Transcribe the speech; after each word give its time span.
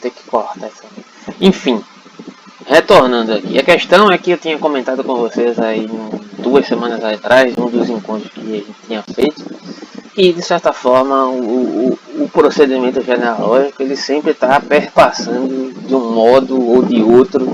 ter 0.00 0.10
que 0.10 0.22
cortar 0.24 0.66
essa. 0.66 0.84
Enfim, 1.40 1.82
retornando 2.66 3.32
aqui. 3.32 3.58
A 3.58 3.62
questão 3.62 4.10
é 4.10 4.18
que 4.18 4.30
eu 4.30 4.38
tinha 4.38 4.58
comentado 4.58 5.02
com 5.02 5.16
vocês 5.16 5.58
aí 5.58 5.88
duas 6.38 6.66
semanas 6.66 7.02
atrás, 7.02 7.56
um 7.56 7.68
dos 7.68 7.88
encontros 7.88 8.30
que 8.32 8.40
a 8.40 8.44
gente 8.44 8.74
tinha 8.86 9.02
feito, 9.02 9.44
e 10.16 10.32
de 10.32 10.42
certa 10.42 10.72
forma 10.72 11.26
o, 11.26 11.90
o, 11.90 11.98
o 12.24 12.28
procedimento 12.28 13.02
genealógico 13.02 13.82
ele 13.82 13.96
sempre 13.96 14.32
está 14.32 14.60
perpassando 14.60 15.72
de 15.72 15.94
um 15.94 16.12
modo 16.12 16.60
ou 16.60 16.82
de 16.82 17.02
outro 17.02 17.46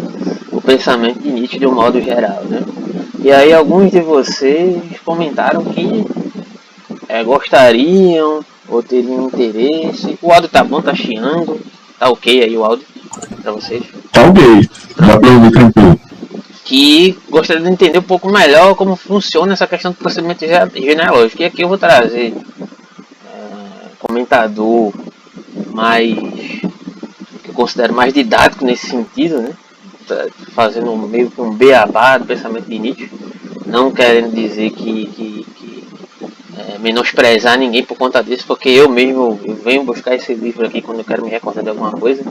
o 0.51 0.61
pensamento 0.61 1.21
de 1.21 1.31
Nietzsche 1.31 1.59
de 1.59 1.67
um 1.67 1.75
modo 1.75 2.01
geral, 2.01 2.43
né? 2.45 2.61
E 3.19 3.31
aí 3.33 3.53
alguns 3.53 3.91
de 3.91 4.01
vocês 4.01 4.81
comentaram 5.05 5.65
que 5.65 6.05
é, 7.09 7.23
gostariam 7.23 8.41
ou 8.69 8.83
teriam 8.83 9.27
interesse. 9.27 10.19
O 10.21 10.33
áudio 10.33 10.49
tá 10.49 10.63
bom, 10.65 10.81
tá 10.81 10.95
chiando. 10.95 11.61
Tá 11.99 12.09
ok 12.09 12.43
aí 12.43 12.57
o 12.57 12.65
áudio 12.65 12.87
pra 13.43 13.53
vocês? 13.53 13.85
Tá 14.13 14.25
ok, 14.25 14.69
dá 14.97 15.19
pra 15.19 15.31
ouvir 15.31 15.51
tranquilo. 15.53 16.01
Que 16.65 17.19
gostaria 17.29 17.63
de 17.63 17.69
entender 17.69 17.99
um 17.99 18.03
pouco 18.03 18.31
melhor 18.31 18.75
como 18.75 18.97
funciona 18.97 19.53
essa 19.53 19.67
questão 19.67 19.93
do 19.93 19.99
procedimento 19.99 20.45
genealógico. 20.75 21.43
E 21.43 21.45
aqui 21.45 21.63
eu 21.63 21.69
vou 21.69 21.79
trazer 21.79 22.35
é, 23.27 23.89
comentador 23.99 24.93
mais 25.73 26.15
que 27.43 27.51
eu 27.51 27.55
considero 27.55 27.95
mais 27.95 28.13
didático 28.13 28.65
nesse 28.65 28.89
sentido, 28.89 29.41
né? 29.41 29.51
Tá 30.07 30.27
fazendo 30.53 30.97
meio 30.97 31.31
que 31.31 31.41
um 31.41 31.53
beabá 31.53 32.19
do 32.19 32.27
pensamento 32.27 32.69
de 32.69 32.79
Nietzsche, 32.79 33.11
não 33.67 33.91
querendo 33.91 34.35
dizer 34.35 34.71
que, 34.71 35.07
que, 35.07 35.47
que 35.54 35.54
é, 36.57 36.79
menosprezar 36.79 37.59
ninguém 37.59 37.85
por 37.85 37.97
conta 37.97 38.23
disso, 38.23 38.45
porque 38.47 38.69
eu 38.69 38.89
mesmo 38.89 39.41
eu 39.45 39.55
venho 39.55 39.85
buscar 39.85 40.15
esse 40.15 40.35
livro 40.35 40.67
aqui 40.67 40.81
quando 40.81 40.99
eu 40.99 41.05
quero 41.05 41.25
me 41.25 41.31
recordar 41.31 41.63
de 41.63 41.71
alguma 41.71 41.93
coisa, 41.93 42.23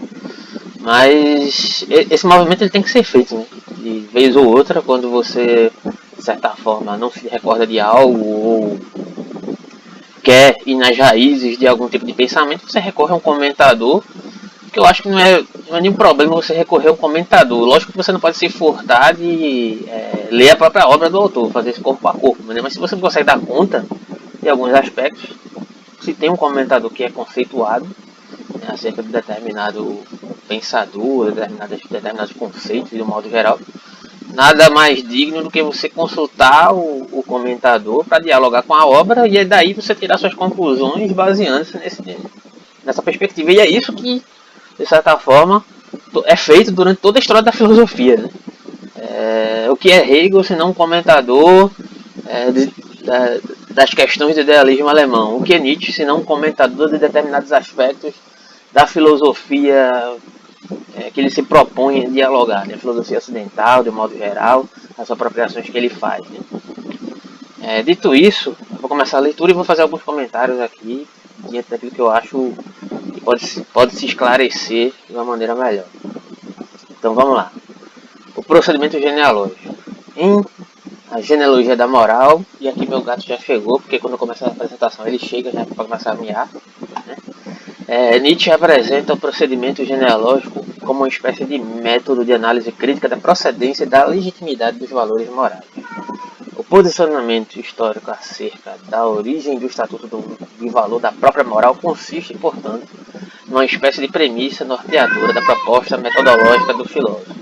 mas 0.80 1.86
esse 1.90 2.26
movimento 2.26 2.62
ele 2.62 2.70
tem 2.70 2.82
que 2.82 2.90
ser 2.90 3.04
feito, 3.04 3.35
né? 3.35 3.46
De 3.77 3.99
vez 4.12 4.35
ou 4.35 4.46
outra, 4.46 4.82
quando 4.82 5.10
você, 5.10 5.71
de 6.18 6.24
certa 6.24 6.49
forma, 6.52 6.98
não 6.98 7.12
se 7.12 7.27
recorda 7.27 7.65
de 7.65 7.80
algo 7.80 8.26
ou 8.26 8.80
quer 10.24 10.58
ir 10.65 10.76
nas 10.76 10.98
raízes 10.98 11.58
de 11.58 11.68
algum 11.68 11.90
tipo 11.90 12.05
de 12.05 12.13
pensamento, 12.13 12.70
você 12.70 12.80
recorre 12.80 13.12
a 13.12 13.15
um 13.15 13.20
comentador 13.20 14.02
que 14.74 14.80
eu 14.80 14.85
acho 14.85 15.04
que 15.04 15.10
não 15.10 15.20
é, 15.20 15.43
não 15.70 15.77
é 15.77 15.82
nenhum 15.82 15.93
problema 15.93 16.34
você 16.34 16.54
recorrer 16.54 16.87
ao 16.87 16.98
comentador. 16.98 17.63
Lógico 17.63 17.91
que 17.91 17.98
você 17.98 18.12
não 18.12 18.20
pode 18.20 18.37
se 18.37 18.49
furtar 18.49 19.13
de 19.13 19.85
é, 19.87 20.27
ler 20.32 20.49
a 20.49 20.55
própria 20.55 20.87
obra 20.87 21.12
do 21.12 21.18
autor, 21.18 21.52
fazer 21.52 21.70
isso 21.70 21.82
corpo 21.82 22.08
a 22.08 22.13
corpo, 22.13 22.41
né? 22.52 22.60
mas 22.60 22.74
se 22.74 22.80
você 22.80 22.96
não 22.96 23.02
consegue 23.02 23.26
dar 23.26 23.40
conta 23.40 23.85
de 24.44 24.49
alguns 24.49 24.74
aspectos, 24.74 25.32
se 26.02 26.13
tem 26.13 26.30
um 26.30 26.36
comentador 26.36 26.91
que 26.91 27.04
é 27.04 27.10
conceituado 27.10 27.86
né, 27.86 28.68
acerca 28.68 29.02
de 29.02 29.10
determinado 29.10 29.99
pensador, 30.48 31.32
determinados, 31.32 31.80
determinados 31.90 32.34
conceitos 32.34 32.91
de 32.91 33.02
um 33.02 33.05
modo 33.05 33.30
geral, 33.30 33.60
nada 34.34 34.70
mais 34.70 35.02
digno 35.08 35.41
do 35.44 35.49
que 35.49 35.64
você 35.64 35.90
consultar 35.90 36.74
o, 36.74 37.08
o 37.12 37.24
comentador 37.24 38.04
para 38.04 38.21
dialogar 38.21 38.64
com 38.64 38.74
a 38.74 38.86
obra 38.86 39.27
e 39.27 39.44
daí 39.46 39.74
você 39.74 39.96
tirar 39.96 40.18
suas 40.18 40.34
conclusões 40.34 41.12
baseando-se 41.12 41.80
nessa 42.84 43.02
perspectiva. 43.02 43.52
E 43.52 43.60
é 43.60 43.70
isso 43.70 43.94
que 43.94 44.21
de 44.77 44.86
certa 44.86 45.18
forma, 45.18 45.64
é 46.26 46.36
feito 46.36 46.71
durante 46.71 46.99
toda 46.99 47.20
a 47.20 47.21
história 47.21 47.41
da 47.41 47.52
filosofia. 47.52 48.18
Né? 48.18 48.30
É, 48.98 49.68
o 49.70 49.76
que 49.76 49.91
é 49.91 50.10
Hegel, 50.10 50.44
se 50.44 50.55
não 50.55 50.70
um 50.70 50.74
comentador 50.74 51.70
é, 52.27 52.52
de, 52.52 52.71
da, 53.04 53.38
das 53.74 53.91
questões 53.91 54.35
do 54.35 54.41
idealismo 54.41 54.88
alemão? 54.88 55.38
O 55.38 55.43
que 55.43 55.54
é 55.54 55.60
Nietzsche, 55.60 55.91
se 55.91 56.05
não 56.05 56.20
um 56.20 56.24
comentador 56.24 56.90
de 56.90 56.98
determinados 56.98 57.52
aspectos 57.52 58.13
da 58.71 58.88
filosofia 58.88 60.15
é, 60.96 61.10
que 61.12 61.20
ele 61.20 61.30
se 61.30 61.43
propõe 61.43 62.05
a 62.05 62.10
dialogar? 62.10 62.65
Né? 62.68 62.76
A 62.76 62.77
filosofia 62.77 63.18
ocidental, 63.18 63.84
de 63.84 63.91
modo 63.91 64.18
geral, 64.18 64.66
as 64.97 65.09
apropriações 65.09 65.69
que 65.69 65.78
ele 65.78 65.90
faz. 65.90 66.24
Né? 66.30 66.40
É, 67.62 67.81
dito 67.81 68.14
isso, 68.14 68.56
vou 68.80 68.90
começar 68.90 69.18
a 69.18 69.22
leitura 69.22 69.52
e 69.52 69.56
vou 69.56 69.64
fazer 69.64 69.81
alguns 69.81 70.03
comentários 70.03 70.59
aqui 70.59 71.08
diante 71.50 71.70
daquilo 71.70 71.92
que 71.92 72.02
eu 72.02 72.09
acho 72.09 72.53
que 73.14 73.22
pode, 73.22 73.62
pode 73.74 73.96
se 73.96 74.06
esclarecer 74.06 74.94
de 75.08 75.16
uma 75.16 75.24
maneira 75.24 75.56
melhor. 75.56 75.86
Então 76.92 77.14
vamos 77.14 77.36
lá. 77.36 77.52
O 78.36 78.44
procedimento 78.44 79.00
genealógico. 79.00 79.74
Em 80.16 80.44
a 81.13 81.22
genealogia 81.22 81.75
da 81.75 81.88
moral, 81.88 82.44
e 82.59 82.68
aqui 82.68 82.88
meu 82.90 83.00
gato 83.03 83.22
já 83.22 83.38
chegou, 83.38 83.79
porque 83.79 84.00
quando 84.00 84.18
começa 84.18 84.46
a 84.46 84.47
apresentação 84.47 85.06
ele 85.06 85.19
chega 85.19 85.51
já 85.51 85.63
para 85.63 85.85
começar 85.85 86.12
a 86.12 86.16
miar. 86.16 86.50
Né? 87.06 87.16
É, 87.88 88.19
Nietzsche 88.19 88.50
apresenta 88.50 89.13
o 89.13 89.18
procedimento 89.18 89.85
genealógico 89.85 90.66
como 90.81 91.02
uma 91.02 91.07
espécie 91.07 91.46
de 91.46 91.59
método 91.59 92.25
de 92.25 92.34
análise 92.34 92.72
crítica 92.72 93.07
da 93.07 93.16
procedência 93.16 93.84
e 93.84 93.88
da 93.88 94.06
legitimidade 94.06 94.79
dos 94.79 94.90
valores 94.90 95.29
morais. 95.29 95.63
O 96.57 96.63
posicionamento 96.63 97.59
histórico 97.59 98.09
acerca 98.09 98.75
da 98.90 99.06
origem 99.06 99.59
do 99.59 99.68
estatuto 99.68 100.07
do, 100.07 100.35
de 100.59 100.69
valor 100.69 101.00
da 101.00 101.12
própria 101.12 101.44
moral 101.44 101.75
consiste, 101.75 102.35
portanto, 102.35 102.88
numa 103.46 103.66
espécie 103.66 104.02
de 104.02 104.07
premissa 104.07 104.66
norteadora 104.66 105.31
da 105.31 105.44
proposta 105.44 105.96
metodológica 105.96 106.73
do 106.73 106.85
filósofo. 106.85 107.35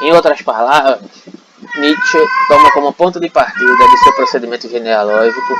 Em 0.00 0.12
outras 0.12 0.42
palavras, 0.42 1.00
Nietzsche 1.76 2.18
toma 2.48 2.70
como 2.72 2.92
ponto 2.92 3.18
de 3.18 3.28
partida 3.28 3.88
de 3.88 3.98
seu 3.98 4.12
procedimento 4.14 4.68
genealógico 4.68 5.54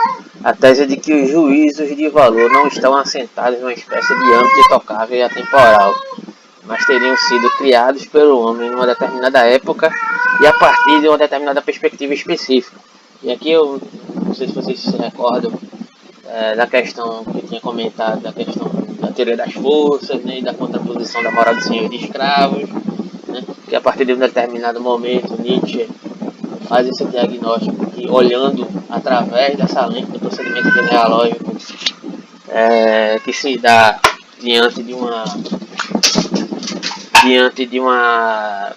a 0.44 0.52
tese 0.52 0.86
de 0.86 0.96
que 0.96 1.12
os 1.12 1.28
juízos 1.28 1.88
de 1.88 2.08
valor 2.08 2.50
não 2.52 2.68
estão 2.68 2.94
assentados 2.96 3.58
numa 3.58 3.72
espécie 3.72 4.14
de 4.14 4.32
âmbito 4.32 4.60
intocável 4.60 5.16
e 5.16 5.22
atemporal, 5.22 5.92
mas 6.64 6.84
teriam 6.86 7.16
sido 7.16 7.50
criados 7.58 8.06
pelo 8.06 8.40
homem 8.40 8.68
em 8.68 8.74
uma 8.74 8.86
determinada 8.86 9.40
época 9.40 9.90
e 10.40 10.46
a 10.46 10.52
partir 10.52 11.00
de 11.00 11.08
uma 11.08 11.18
determinada 11.18 11.60
perspectiva 11.60 12.14
específica. 12.14 12.76
E 13.22 13.32
aqui 13.32 13.50
eu 13.50 13.80
não 14.24 14.34
sei 14.34 14.46
se 14.46 14.54
vocês 14.54 14.80
se 14.80 14.96
recordam 14.96 15.52
é, 16.28 16.54
da 16.54 16.66
questão 16.66 17.24
que 17.24 17.38
eu 17.38 17.42
tinha 17.42 17.60
comentado, 17.60 18.20
da 18.20 18.32
questão 18.32 18.70
da 19.00 19.08
teoria 19.08 19.36
das 19.36 19.52
forças 19.52 20.22
né, 20.22 20.38
e 20.38 20.42
da 20.42 20.54
contraposição 20.54 21.22
da 21.22 21.30
moral 21.30 21.54
do 21.54 21.62
senhor 21.62 21.88
de 21.88 21.96
escravos, 21.96 22.68
né, 23.34 23.44
que 23.68 23.74
a 23.74 23.80
partir 23.80 24.04
de 24.04 24.14
um 24.14 24.18
determinado 24.18 24.80
momento 24.80 25.40
Nietzsche 25.40 25.88
faz 26.68 26.86
esse 26.86 27.04
diagnóstico 27.06 27.90
que 27.90 28.08
olhando 28.08 28.66
através 28.88 29.56
dessa 29.56 29.84
lente 29.86 30.12
do 30.12 30.20
procedimento 30.20 30.70
genealógico 30.70 31.56
é, 32.48 33.18
que 33.24 33.32
se 33.32 33.58
dá 33.58 34.00
diante 34.40 34.82
de 34.82 34.94
uma 34.94 35.24
diante 37.24 37.66
de 37.66 37.80
uma 37.80 38.72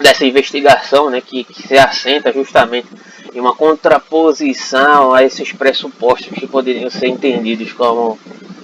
dessa 0.00 0.24
investigação 0.24 1.10
né, 1.10 1.20
que, 1.20 1.44
que 1.44 1.66
se 1.66 1.78
assenta 1.78 2.32
justamente 2.32 2.88
em 3.34 3.40
uma 3.40 3.54
contraposição 3.54 5.14
a 5.14 5.22
esses 5.22 5.52
pressupostos 5.52 6.36
que 6.38 6.46
poderiam 6.46 6.90
ser 6.90 7.08
entendidos 7.08 7.72
como 7.72 8.18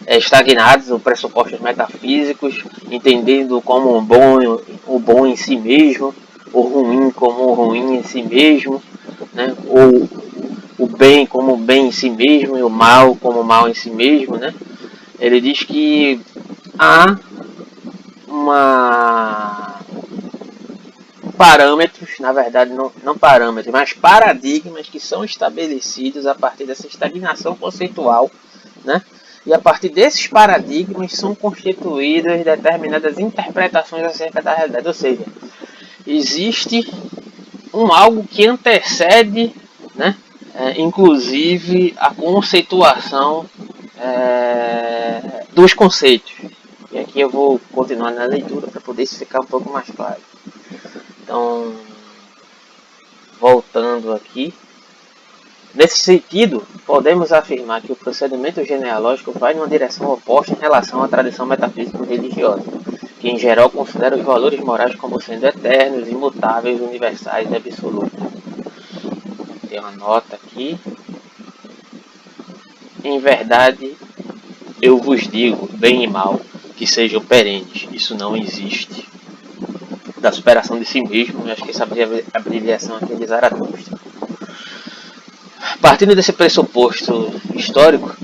estagnados, 0.06 0.90
ou 0.90 0.98
pressupostos 0.98 1.60
metafísicos, 1.60 2.62
entendendo 2.90 3.60
como 3.62 3.96
o 3.96 4.02
bom, 4.02 4.38
o 4.86 4.98
bom 4.98 5.26
em 5.26 5.36
si 5.36 5.56
mesmo, 5.56 6.14
o 6.52 6.60
ruim 6.60 7.10
como 7.10 7.44
o 7.44 7.54
ruim 7.54 7.96
em 7.96 8.02
si 8.02 8.22
mesmo, 8.22 8.82
né, 9.32 9.54
ou 9.66 10.08
o 10.78 10.86
bem 10.86 11.26
como 11.26 11.54
o 11.54 11.56
bem 11.56 11.88
em 11.88 11.92
si 11.92 12.10
mesmo 12.10 12.56
e 12.56 12.62
o 12.62 12.70
mal 12.70 13.16
como 13.16 13.40
o 13.40 13.44
mal 13.44 13.68
em 13.68 13.74
si 13.74 13.90
mesmo. 13.90 14.36
Né. 14.36 14.54
Ele 15.18 15.40
diz 15.40 15.62
que 15.62 16.20
há 16.78 17.16
uma 18.28 19.80
parâmetros, 21.36 22.10
na 22.20 22.32
verdade 22.32 22.72
não, 22.72 22.92
não 23.02 23.18
parâmetros, 23.18 23.72
mas 23.72 23.92
paradigmas 23.92 24.88
que 24.88 25.00
são 25.00 25.24
estabelecidos 25.24 26.26
a 26.26 26.34
partir 26.34 26.64
dessa 26.64 26.86
estagnação 26.86 27.56
conceitual, 27.56 28.30
né? 28.84 29.02
E 29.46 29.52
a 29.52 29.58
partir 29.58 29.90
desses 29.90 30.26
paradigmas 30.26 31.12
são 31.12 31.34
constituídas 31.34 32.42
determinadas 32.44 33.18
interpretações 33.18 34.04
acerca 34.04 34.40
da 34.40 34.54
realidade, 34.54 34.88
ou 34.88 34.94
seja, 34.94 35.24
existe 36.06 36.90
um 37.72 37.92
algo 37.92 38.24
que 38.24 38.46
antecede, 38.46 39.54
né? 39.94 40.16
É, 40.54 40.80
inclusive 40.80 41.94
a 41.98 42.14
conceituação 42.14 43.44
é, 43.98 45.44
dos 45.52 45.74
conceitos. 45.74 46.32
E 46.92 46.98
aqui 46.98 47.20
eu 47.20 47.28
vou 47.28 47.60
continuar 47.72 48.12
na 48.12 48.24
leitura 48.24 48.68
para 48.68 48.80
poder 48.80 49.04
ficar 49.04 49.40
um 49.40 49.46
pouco 49.46 49.68
mais 49.68 49.90
claro. 49.90 50.20
Então, 51.22 51.74
voltando 53.40 54.12
aqui. 54.12 54.54
Nesse 55.74 55.98
sentido, 55.98 56.64
podemos 56.86 57.32
afirmar 57.32 57.82
que 57.82 57.90
o 57.90 57.96
procedimento 57.96 58.64
genealógico 58.64 59.36
vai 59.36 59.54
numa 59.54 59.66
direção 59.66 60.12
oposta 60.12 60.52
em 60.52 60.60
relação 60.60 61.02
à 61.02 61.08
tradição 61.08 61.44
metafísica 61.44 62.04
religiosa, 62.04 62.62
que 63.18 63.28
em 63.28 63.36
geral 63.36 63.68
considera 63.68 64.16
os 64.16 64.22
valores 64.22 64.60
morais 64.60 64.94
como 64.94 65.20
sendo 65.20 65.46
eternos, 65.46 66.08
imutáveis, 66.08 66.80
universais 66.80 67.50
e 67.50 67.56
absolutos. 67.56 68.12
Tem 69.68 69.80
uma 69.80 69.90
nota 69.90 70.36
aqui. 70.36 70.78
Em 73.02 73.18
verdade, 73.18 73.96
eu 74.80 74.98
vos 74.98 75.26
digo, 75.26 75.68
bem 75.72 76.04
e 76.04 76.06
mal, 76.06 76.40
que 76.76 76.86
sejam 76.86 77.20
perenes. 77.20 77.88
Isso 77.90 78.14
não 78.14 78.36
existe. 78.36 79.08
Da 80.18 80.30
superação 80.30 80.78
de 80.78 80.84
si 80.84 81.02
mesmo, 81.02 81.42
acho 81.50 81.64
que 81.64 81.70
essa 81.70 81.86
abreviação 82.32 82.96
aqui 82.96 83.12
é 83.12 83.16
de 83.16 83.26
Zaratustra. 83.26 83.93
Partindo 85.84 86.14
desse 86.14 86.32
pressuposto 86.32 87.30
histórico, 87.54 88.16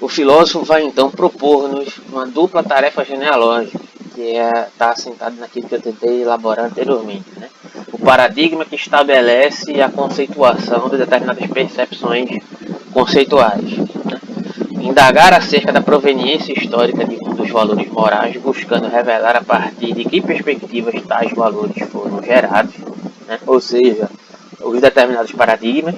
o 0.00 0.08
filósofo 0.08 0.64
vai 0.64 0.84
então 0.84 1.10
propor-nos 1.10 2.00
uma 2.10 2.26
dupla 2.26 2.62
tarefa 2.62 3.04
genealógica, 3.04 3.78
que 4.14 4.34
é 4.34 4.68
está 4.72 4.92
assentado 4.92 5.36
naquilo 5.36 5.68
que 5.68 5.74
eu 5.74 5.82
tentei 5.82 6.22
elaborar 6.22 6.64
anteriormente. 6.64 7.26
Né? 7.36 7.50
O 7.92 7.98
paradigma 7.98 8.64
que 8.64 8.74
estabelece 8.74 9.82
a 9.82 9.90
conceituação 9.90 10.88
de 10.88 10.96
determinadas 10.96 11.46
percepções 11.48 12.30
conceituais. 12.90 13.70
Né? 14.06 14.20
Indagar 14.80 15.34
acerca 15.34 15.70
da 15.70 15.82
proveniência 15.82 16.54
histórica 16.54 17.04
de 17.04 17.16
um 17.16 17.34
dos 17.34 17.50
valores 17.50 17.86
morais, 17.92 18.34
buscando 18.38 18.88
revelar 18.88 19.36
a 19.36 19.42
partir 19.42 19.92
de 19.92 20.06
que 20.06 20.22
perspectivas 20.22 20.94
tais 21.02 21.32
valores 21.32 21.86
foram 21.90 22.22
gerados, 22.22 22.76
né? 23.26 23.38
ou 23.46 23.60
seja, 23.60 24.08
os 24.58 24.80
determinados 24.80 25.32
paradigmas. 25.32 25.96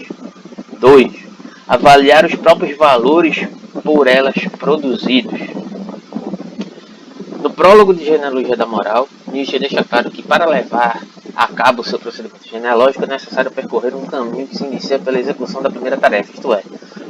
2. 0.80 1.12
Avaliar 1.68 2.24
os 2.24 2.34
próprios 2.34 2.76
valores 2.76 3.46
por 3.84 4.06
elas 4.06 4.34
produzidos. 4.58 5.38
No 7.42 7.50
prólogo 7.50 7.92
de 7.92 8.04
Genealogia 8.04 8.56
da 8.56 8.66
Moral, 8.66 9.06
Nietzsche 9.30 9.58
deixa 9.58 9.84
claro 9.84 10.10
que 10.10 10.22
para 10.22 10.46
levar 10.46 11.00
a 11.36 11.46
cabo 11.48 11.82
o 11.82 11.84
seu 11.84 11.98
procedimento 11.98 12.48
genealógico 12.48 13.04
é 13.04 13.08
necessário 13.08 13.50
percorrer 13.50 13.94
um 13.94 14.06
caminho 14.06 14.46
que 14.46 14.56
se 14.56 14.64
inicia 14.64 14.98
pela 14.98 15.18
execução 15.18 15.62
da 15.62 15.70
primeira 15.70 15.96
tarefa, 15.96 16.32
isto 16.32 16.52
é, 16.52 16.62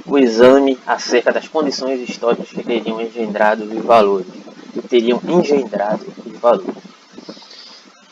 o 0.05 0.19
exame 0.19 0.77
acerca 0.87 1.33
das 1.33 1.49
condições 1.49 2.01
históricas 2.09 2.49
que 2.49 2.63
teriam 2.63 3.01
engendrado 3.01 3.65
os 3.65 3.85
valores, 3.85 4.27
que 4.73 4.83
teriam 4.83 5.21
engendrado 5.29 6.05
os 6.27 6.39
valores. 6.39 6.75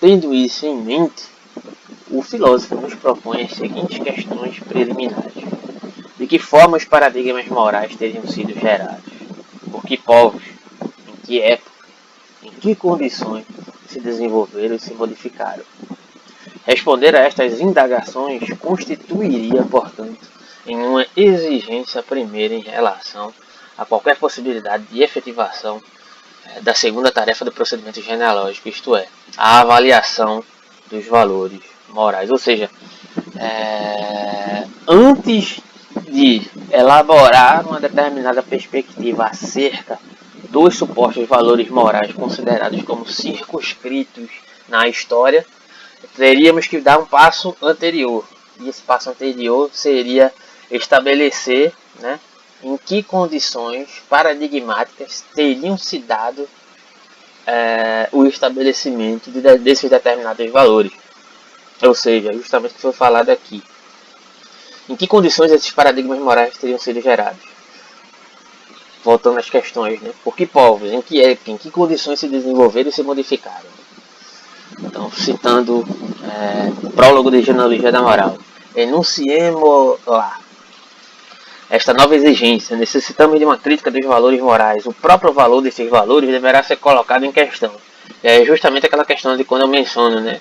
Tendo 0.01 0.33
isso 0.33 0.65
em 0.65 0.77
mente, 0.77 1.25
o 2.11 2.23
filósofo 2.23 2.77
nos 2.77 2.95
propõe 2.95 3.43
as 3.43 3.53
seguintes 3.53 3.99
questões 3.99 4.59
preliminares. 4.61 5.45
De 6.19 6.27
que 6.27 6.39
forma 6.39 6.77
os 6.77 6.85
paradigmas 6.85 7.47
morais 7.47 7.95
teriam 7.97 8.27
sido 8.27 8.59
gerados? 8.59 9.13
Por 9.71 9.85
que 9.85 9.97
povos? 9.97 10.43
Em 11.07 11.17
que 11.25 11.41
época? 11.41 11.71
Em 12.43 12.51
que 12.51 12.75
condições 12.75 13.45
se 13.87 14.01
desenvolveram 14.01 14.77
e 14.77 14.81
se 14.81 14.95
modificaram? 14.95 15.65
Responder 16.67 17.15
a 17.15 17.21
estas 17.21 17.61
indagações 17.61 18.43
constituiria, 18.59 19.63
portanto, 19.65 20.29
em 20.67 20.77
uma 20.77 21.07
exigência 21.17 22.03
primeira 22.03 22.55
em 22.55 22.61
relação 22.61 23.33
a 23.77 23.85
qualquer 23.85 24.17
possibilidade 24.17 24.85
de 24.85 25.03
efetivação 25.03 25.81
eh, 26.47 26.61
da 26.61 26.75
segunda 26.75 27.13
tarefa 27.13 27.45
do 27.45 27.53
procedimento 27.53 28.03
genealógico, 28.03 28.69
isto 28.69 28.97
é, 28.97 29.07
a 29.37 29.61
avaliação 29.61 30.45
dos 30.91 31.07
valores 31.07 31.78
morais. 31.91 32.31
Ou 32.31 32.39
seja, 32.39 32.71
é, 33.37 34.65
antes 34.87 35.61
de 36.09 36.43
elaborar 36.71 37.67
uma 37.67 37.81
determinada 37.81 38.43
perspectiva 38.43 39.27
acerca 39.27 39.99
dos 40.51 40.77
supostos 40.77 41.27
valores 41.27 41.69
morais 41.69 42.13
considerados 42.13 42.83
como 42.83 43.07
circunscritos 43.07 44.31
na 44.69 44.89
história, 44.89 45.45
teríamos 46.17 46.67
que 46.67 46.81
dar 46.81 46.99
um 46.99 47.07
passo 47.07 47.57
anterior. 47.63 48.25
E 48.61 48.69
esse 48.69 48.83
passo 48.83 49.11
anterior 49.11 49.71
seria 49.73 50.33
estabelecer 50.71 51.73
né, 52.01 52.19
em 52.63 52.77
que 52.77 53.03
condições 53.03 54.03
paradigmáticas 54.09 55.25
teriam 55.35 55.77
se 55.77 55.99
dado 55.99 56.49
é, 57.47 58.09
o 58.13 58.27
estabelecimento 58.27 59.31
de, 59.31 59.41
desses 59.59 59.89
determinados 59.89 60.51
valores. 60.51 60.93
Ou 61.83 61.95
seja, 61.95 62.33
justamente 62.33 62.73
o 62.73 62.75
que 62.75 62.81
foi 62.81 62.93
falado 62.93 63.31
aqui. 63.31 63.63
Em 64.89 64.97
que 64.97 65.07
condições 65.07 65.53
esses 65.53 65.71
paradigmas 65.71 66.19
morais 66.19 66.57
teriam 66.57 66.79
sido 66.79 67.01
gerados? 67.01 67.47
Voltando 69.05 69.39
às 69.39 69.49
questões, 69.49 70.01
né? 70.01 70.11
Por 70.25 70.35
que 70.35 70.47
povos? 70.47 70.91
Em 70.91 71.03
que 71.03 71.23
época? 71.23 71.51
Em 71.51 71.57
que 71.57 71.71
condições 71.71 72.19
se 72.19 72.29
desenvolveram 72.29 72.89
e 72.89 72.93
se 72.93 73.03
modificaram? 73.03 73.69
Então, 74.81 75.11
citando 75.11 75.87
é, 76.25 76.87
o 76.87 76.91
prólogo 76.91 77.31
de 77.31 77.43
Genealogia 77.43 77.93
da 77.93 78.03
Moral. 78.03 78.37
Enunciemos 78.75 79.99
lá. 80.07 80.39
Esta 81.71 81.93
nova 81.93 82.17
exigência, 82.17 82.77
necessitamos 82.77 83.39
de 83.39 83.45
uma 83.45 83.59
crítica 83.59 83.91
dos 83.91 84.05
valores 84.05 84.41
morais. 84.41 84.87
O 84.87 84.93
próprio 84.93 85.33
valor 85.33 85.61
desses 85.61 85.89
valores 85.89 86.31
deverá 86.31 86.63
ser 86.63 86.77
colocado 86.77 87.25
em 87.25 87.33
questão. 87.33 87.73
É 88.23 88.43
justamente 88.45 88.87
aquela 88.87 89.05
questão 89.05 89.37
de 89.37 89.45
quando 89.45 89.63
eu 89.63 89.69
menciono, 89.69 90.21
né? 90.21 90.41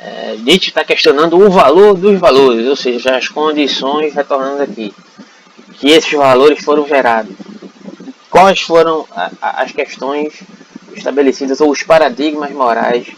É, 0.00 0.36
Nietzsche 0.36 0.68
está 0.68 0.84
questionando 0.84 1.38
o 1.38 1.50
valor 1.50 1.94
dos 1.96 2.18
valores, 2.20 2.66
ou 2.66 2.76
seja, 2.76 3.16
as 3.16 3.28
condições, 3.28 4.14
retornando 4.14 4.62
aqui, 4.62 4.94
que 5.74 5.90
esses 5.90 6.12
valores 6.12 6.62
foram 6.64 6.86
gerados. 6.86 7.34
Quais 8.30 8.60
foram 8.60 9.04
a, 9.10 9.30
a, 9.40 9.62
as 9.62 9.72
questões 9.72 10.34
estabelecidas 10.94 11.60
ou 11.60 11.70
os 11.70 11.82
paradigmas 11.82 12.52
morais 12.52 13.08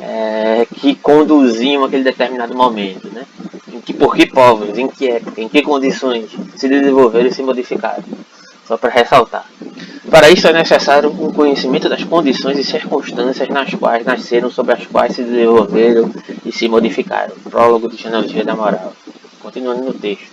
é, 0.00 0.66
que 0.76 0.94
conduziam 0.94 1.84
aquele 1.84 2.04
determinado 2.04 2.54
momento, 2.54 3.08
né? 3.12 3.26
Em 3.72 3.80
que, 3.80 3.92
por 3.92 4.14
que 4.14 4.26
povos, 4.26 4.78
em 4.78 4.88
que 4.88 5.08
época, 5.08 5.40
em 5.40 5.48
que 5.48 5.62
condições 5.62 6.30
se 6.56 6.68
desenvolveram 6.68 7.28
e 7.28 7.34
se 7.34 7.42
modificaram. 7.42 8.04
Só 8.66 8.76
para 8.76 8.90
ressaltar. 8.90 9.46
Para 10.10 10.30
isso 10.30 10.48
é 10.48 10.52
necessário 10.52 11.10
um 11.10 11.30
conhecimento 11.32 11.88
das 11.88 12.02
condições 12.02 12.58
e 12.58 12.64
circunstâncias 12.64 13.48
nas 13.48 13.74
quais 13.74 14.06
nasceram, 14.06 14.50
sobre 14.50 14.72
as 14.72 14.86
quais 14.86 15.14
se 15.14 15.22
desenvolveram 15.22 16.10
e 16.46 16.50
se 16.50 16.66
modificaram. 16.66 17.34
Prólogo 17.50 17.88
de 17.88 17.96
Genealogia 17.96 18.42
da 18.42 18.56
Moral. 18.56 18.94
Continuando 19.40 19.84
no 19.84 19.92
texto. 19.92 20.30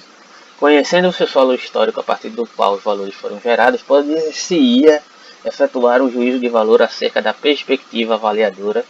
Conhecendo 0.58 1.10
o 1.10 1.14
seu 1.14 1.28
solo 1.28 1.54
histórico 1.54 2.00
a 2.00 2.04
partir 2.04 2.30
do 2.30 2.48
qual 2.56 2.76
os 2.76 2.84
valores 2.84 3.14
foram 3.14 3.40
gerados, 3.42 3.82
pode-se-ia 3.82 5.02
efetuar 5.44 6.02
um 6.02 6.10
juízo 6.10 6.40
de 6.40 6.48
valor 6.48 6.82
acerca 6.82 7.22
da 7.22 7.34
perspectiva 7.34 8.14
avaliadora 8.14 8.86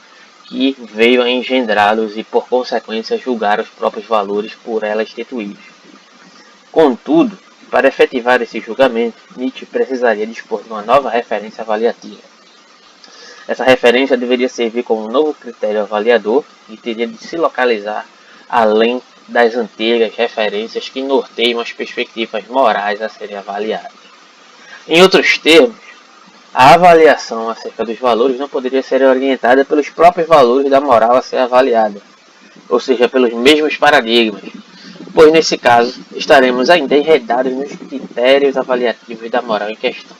que 0.48 0.78
veio 0.94 1.24
a 1.24 1.30
engendrá-los 1.30 2.16
e, 2.16 2.24
por 2.24 2.48
consequência, 2.48 3.18
julgar 3.18 3.60
os 3.60 3.68
próprios 3.68 4.06
valores 4.06 4.54
por 4.64 4.84
ela 4.84 5.02
instituídos. 5.02 5.64
Contudo, 6.72 7.36
para 7.70 7.88
efetivar 7.88 8.42
esse 8.42 8.60
julgamento, 8.60 9.18
Nietzsche 9.36 9.66
precisaria 9.66 10.26
dispor 10.26 10.64
de 10.64 10.70
uma 10.70 10.82
nova 10.82 11.10
referência 11.10 11.62
avaliativa. 11.62 12.22
Essa 13.48 13.64
referência 13.64 14.18
deveria 14.18 14.50
servir 14.50 14.84
como 14.84 15.06
um 15.06 15.12
novo 15.12 15.34
critério 15.34 15.82
avaliador 15.82 16.44
e 16.68 16.78
teria 16.78 17.06
de 17.06 17.18
se 17.18 17.38
localizar 17.38 18.06
além 18.50 19.02
das 19.28 19.56
antigas 19.56 20.16
referências 20.16 20.90
que 20.90 21.02
norteiam 21.02 21.60
as 21.60 21.72
perspectivas 21.72 22.48
morais 22.48 23.02
a 23.02 23.10
serem 23.10 23.38
avaliadas. 23.38 23.92
Em 24.88 25.02
outros 25.02 25.38
termos, 25.38 25.76
a 26.54 26.74
avaliação 26.76 27.50
acerca 27.50 27.84
dos 27.84 28.00
valores 28.00 28.40
não 28.40 28.48
poderia 28.48 28.82
ser 28.82 29.02
orientada 29.04 29.66
pelos 29.66 29.90
próprios 29.90 30.28
valores 30.28 30.70
da 30.70 30.80
moral 30.80 31.16
a 31.16 31.22
ser 31.22 31.38
avaliada, 31.38 32.02
ou 32.70 32.80
seja, 32.80 33.10
pelos 33.10 33.34
mesmos 33.34 33.78
paradigmas, 33.78 34.44
pois 35.16 35.32
nesse 35.32 35.58
caso 35.58 35.98
estaremos 36.14 36.70
ainda 36.70 36.96
enredados 36.96 37.54
nos 37.54 37.74
critérios 37.74 38.58
avaliativos 38.58 39.32
da 39.32 39.42
moral 39.42 39.70
em 39.70 39.76
questão. 39.76 40.16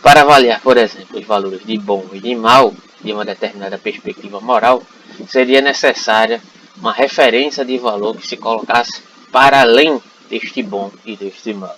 Para 0.00 0.20
avaliar, 0.20 0.60
por 0.60 0.76
exemplo, 0.76 1.18
os 1.18 1.26
valores 1.26 1.66
de 1.66 1.76
bom 1.76 2.06
e 2.12 2.20
de 2.20 2.36
mal 2.36 2.72
de 3.02 3.12
uma 3.12 3.24
determinada 3.24 3.76
perspectiva 3.76 4.40
moral, 4.40 4.84
seria 5.26 5.60
necessária 5.60 6.40
uma 6.76 6.92
referência 6.92 7.64
de 7.64 7.76
valor 7.76 8.16
que 8.16 8.26
se 8.26 8.36
colocasse 8.36 9.02
para 9.32 9.62
além 9.62 10.00
deste 10.30 10.62
bom 10.62 10.92
e 11.04 11.16
deste 11.16 11.52
mal. 11.52 11.76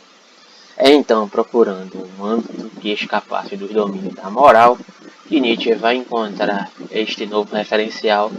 É 0.76 0.90
então 0.90 1.26
procurando 1.26 2.06
um 2.18 2.24
âmbito 2.24 2.70
que 2.80 2.90
escapasse 2.92 3.56
dos 3.56 3.70
domínios 3.70 4.14
da 4.14 4.28
moral 4.30 4.78
que 5.26 5.40
Nietzsche 5.40 5.74
vai 5.74 5.96
encontrar 5.96 6.70
este 6.90 7.24
novo 7.24 7.54
referencial 7.54 8.30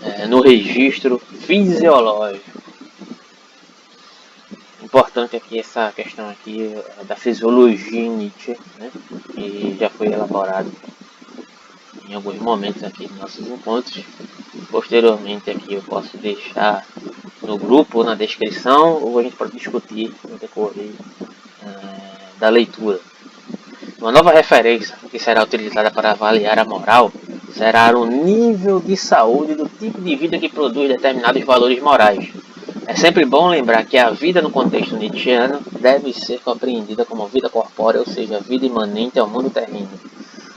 é, 0.00 0.26
no 0.26 0.40
registro 0.40 1.18
fisiológico 1.18 2.57
importante 4.88 5.36
aqui 5.36 5.58
essa 5.58 5.92
questão 5.92 6.30
aqui 6.30 6.74
é 6.98 7.04
da 7.04 7.14
fisiologia 7.14 8.08
Nietzsche, 8.08 8.56
né? 8.78 8.90
que 9.34 9.76
já 9.78 9.90
foi 9.90 10.06
elaborado 10.06 10.72
em 12.08 12.14
alguns 12.14 12.38
momentos 12.38 12.82
aqui 12.82 13.06
nos 13.06 13.18
nossos 13.18 13.46
encontros. 13.46 14.02
Posteriormente 14.70 15.50
aqui 15.50 15.74
eu 15.74 15.82
posso 15.82 16.16
deixar 16.16 16.86
no 17.42 17.58
grupo, 17.58 18.02
na 18.02 18.14
descrição, 18.14 19.02
ou 19.02 19.18
a 19.18 19.22
gente 19.22 19.36
pode 19.36 19.52
discutir 19.52 20.10
no 20.26 20.38
decorrer 20.38 20.92
é, 21.62 22.38
da 22.38 22.48
leitura. 22.48 22.98
Uma 23.98 24.10
nova 24.10 24.32
referência 24.32 24.96
que 25.10 25.18
será 25.18 25.42
utilizada 25.42 25.90
para 25.90 26.12
avaliar 26.12 26.58
a 26.58 26.64
moral 26.64 27.12
será 27.52 27.94
o 27.94 28.06
nível 28.06 28.80
de 28.80 28.96
saúde 28.96 29.54
do 29.54 29.68
tipo 29.68 30.00
de 30.00 30.16
vida 30.16 30.38
que 30.38 30.48
produz 30.48 30.88
determinados 30.88 31.44
valores 31.44 31.82
morais 31.82 32.32
é 32.86 32.94
sempre 32.96 33.24
bom 33.24 33.48
lembrar 33.48 33.84
que 33.84 33.98
a 33.98 34.10
vida 34.10 34.42
no 34.42 34.50
contexto 34.50 34.96
nietzscheano 34.96 35.60
deve 35.80 36.12
ser 36.12 36.40
compreendida 36.40 37.04
como 37.04 37.26
vida 37.26 37.48
corpórea, 37.48 38.00
ou 38.00 38.06
seja, 38.06 38.40
vida 38.40 38.66
imanente 38.66 39.18
ao 39.18 39.28
mundo 39.28 39.50
terreno. 39.50 39.88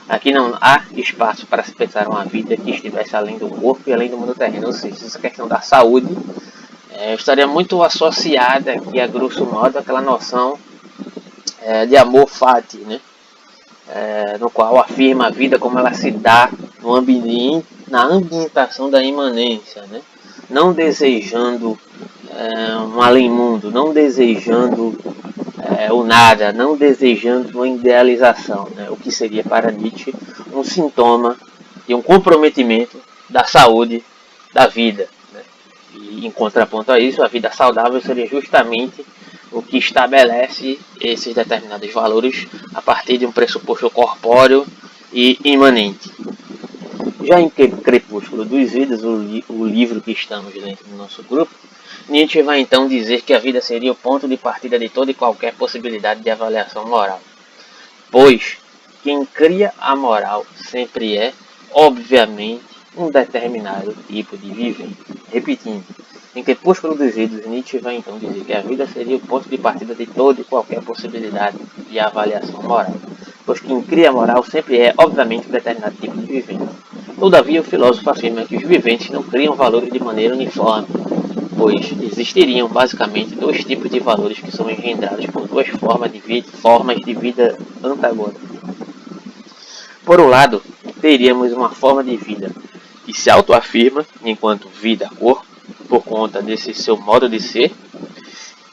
Aqui 0.08 0.32
não 0.32 0.56
há 0.60 0.82
espaço 0.96 1.46
para 1.46 1.62
se 1.62 1.74
pensar 1.74 2.08
uma 2.08 2.24
vida 2.24 2.56
que 2.56 2.70
estivesse 2.70 3.16
além 3.16 3.38
do 3.38 3.48
corpo 3.48 3.82
e 3.86 3.92
além 3.92 4.10
do 4.10 4.18
mundo 4.18 4.34
terreno. 4.34 4.66
Ou 4.66 4.72
seja, 4.72 5.06
essa 5.06 5.18
questão 5.18 5.48
da 5.48 5.60
saúde 5.60 6.14
é, 6.90 7.14
estaria 7.14 7.46
muito 7.46 7.82
associada 7.82 8.72
aqui, 8.72 9.00
a 9.00 9.06
grosso 9.06 9.46
modo, 9.46 9.78
aquela 9.78 10.00
noção 10.00 10.58
é, 11.62 11.86
de 11.86 11.96
amor 11.96 12.28
fati, 12.28 12.78
né? 12.78 13.00
É, 13.88 14.38
no 14.38 14.50
qual 14.50 14.78
afirma 14.78 15.26
a 15.26 15.30
vida 15.30 15.58
como 15.58 15.78
ela 15.78 15.92
se 15.92 16.10
dá 16.10 16.50
no 16.80 16.94
ambiente, 16.94 17.66
na 17.88 18.04
ambientação 18.04 18.88
da 18.88 19.02
imanência, 19.02 19.82
né? 19.90 20.00
não 20.48 20.72
desejando 20.72 21.78
é, 22.34 22.76
um 22.78 23.00
além-mundo, 23.00 23.70
não 23.70 23.92
desejando 23.92 24.98
é, 25.78 25.92
o 25.92 26.02
nada, 26.02 26.52
não 26.52 26.76
desejando 26.76 27.58
uma 27.58 27.68
idealização, 27.68 28.68
né? 28.74 28.88
o 28.90 28.96
que 28.96 29.10
seria 29.10 29.44
para 29.44 29.70
Nietzsche 29.70 30.14
um 30.52 30.64
sintoma 30.64 31.36
e 31.86 31.94
um 31.94 32.02
comprometimento 32.02 32.98
da 33.28 33.44
saúde 33.44 34.02
da 34.52 34.66
vida. 34.66 35.08
Né? 35.32 35.40
E 35.94 36.26
em 36.26 36.30
contraponto 36.30 36.90
a 36.90 36.98
isso, 36.98 37.22
a 37.22 37.28
vida 37.28 37.50
saudável 37.52 38.00
seria 38.00 38.26
justamente 38.26 39.04
o 39.50 39.62
que 39.62 39.76
estabelece 39.76 40.78
esses 41.00 41.34
determinados 41.34 41.92
valores 41.92 42.46
a 42.74 42.80
partir 42.80 43.18
de 43.18 43.26
um 43.26 43.32
pressuposto 43.32 43.90
corpóreo 43.90 44.66
e 45.12 45.38
imanente. 45.44 46.10
Já 47.22 47.40
em 47.40 47.48
Crepúsculo 47.50 48.44
dos 48.44 48.72
Vidas, 48.72 49.02
o 49.04 49.66
livro 49.66 50.00
que 50.00 50.12
estamos 50.12 50.52
dentro 50.54 50.86
do 50.86 50.96
nosso 50.96 51.22
grupo, 51.22 51.52
Nietzsche 52.12 52.42
vai 52.42 52.60
então 52.60 52.86
dizer 52.86 53.22
que 53.22 53.32
a 53.32 53.38
vida 53.38 53.62
seria 53.62 53.90
o 53.90 53.94
ponto 53.94 54.28
de 54.28 54.36
partida 54.36 54.78
de 54.78 54.90
toda 54.90 55.10
e 55.10 55.14
qualquer 55.14 55.54
possibilidade 55.54 56.20
de 56.20 56.28
avaliação 56.28 56.86
moral. 56.86 57.18
Pois 58.10 58.58
quem 59.02 59.24
cria 59.24 59.72
a 59.78 59.96
moral 59.96 60.44
sempre 60.54 61.16
é, 61.16 61.32
obviamente, 61.72 62.62
um 62.94 63.10
determinado 63.10 63.96
tipo 64.06 64.36
de 64.36 64.52
vivência. 64.52 65.06
Repetindo, 65.32 65.82
em 66.36 66.44
Crepúsculo 66.44 66.94
dos 66.94 67.14
Vidas, 67.14 67.46
Nietzsche 67.46 67.78
vai 67.78 67.96
então 67.96 68.18
dizer 68.18 68.44
que 68.44 68.52
a 68.52 68.60
vida 68.60 68.86
seria 68.86 69.16
o 69.16 69.20
ponto 69.20 69.48
de 69.48 69.56
partida 69.56 69.94
de 69.94 70.04
toda 70.04 70.42
e 70.42 70.44
qualquer 70.44 70.82
possibilidade 70.82 71.56
de 71.90 71.98
avaliação 71.98 72.62
moral. 72.62 72.94
Pois 73.46 73.58
quem 73.58 73.80
cria 73.80 74.10
a 74.10 74.12
moral 74.12 74.44
sempre 74.44 74.78
é, 74.78 74.92
obviamente, 74.98 75.48
um 75.48 75.52
determinado 75.52 75.96
tipo 75.98 76.18
de 76.18 76.26
vivência. 76.26 76.68
Todavia, 77.18 77.62
o 77.62 77.64
filósofo 77.64 78.10
afirma 78.10 78.44
que 78.44 78.56
os 78.56 78.64
viventes 78.64 79.08
não 79.08 79.22
criam 79.22 79.54
valores 79.54 79.90
de 79.90 79.98
maneira 79.98 80.34
uniforme, 80.34 80.88
pois 81.62 81.92
existiriam 82.02 82.66
basicamente 82.66 83.36
dois 83.36 83.64
tipos 83.64 83.88
de 83.88 84.00
valores 84.00 84.40
que 84.40 84.50
são 84.50 84.68
engendrados 84.68 85.24
por 85.26 85.46
duas 85.46 85.68
formas 85.68 86.10
de 86.10 86.18
vida, 86.18 86.48
formas 86.60 86.96
de 86.96 87.14
vida 87.14 87.56
antagônicas. 87.84 88.42
Por 90.04 90.20
um 90.20 90.26
lado, 90.26 90.60
teríamos 91.00 91.52
uma 91.52 91.70
forma 91.70 92.02
de 92.02 92.16
vida 92.16 92.50
que 93.06 93.14
se 93.14 93.30
autoafirma 93.30 94.04
enquanto 94.24 94.68
vida-corpo, 94.68 95.46
por 95.88 96.02
conta 96.02 96.42
desse 96.42 96.74
seu 96.74 96.96
modo 96.96 97.28
de 97.28 97.38
ser. 97.38 97.70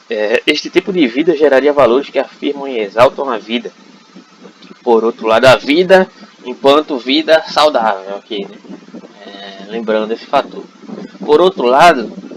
É, 0.08 0.42
este 0.44 0.68
tipo 0.68 0.92
de 0.92 1.06
vida 1.06 1.36
geraria 1.36 1.72
valores 1.72 2.10
que 2.10 2.18
afirmam 2.18 2.66
e 2.66 2.80
exaltam 2.80 3.30
a 3.30 3.38
vida. 3.38 3.70
Por 4.82 5.04
outro 5.04 5.28
lado, 5.28 5.44
a 5.44 5.54
vida 5.54 6.10
enquanto 6.44 6.98
vida 6.98 7.40
saudável, 7.46 8.16
aqui, 8.16 8.44
né? 8.44 8.56
é, 9.24 9.70
lembrando 9.70 10.12
esse 10.12 10.26
fator. 10.26 10.64
Por 11.24 11.40
outro 11.40 11.66
lado, 11.66 12.29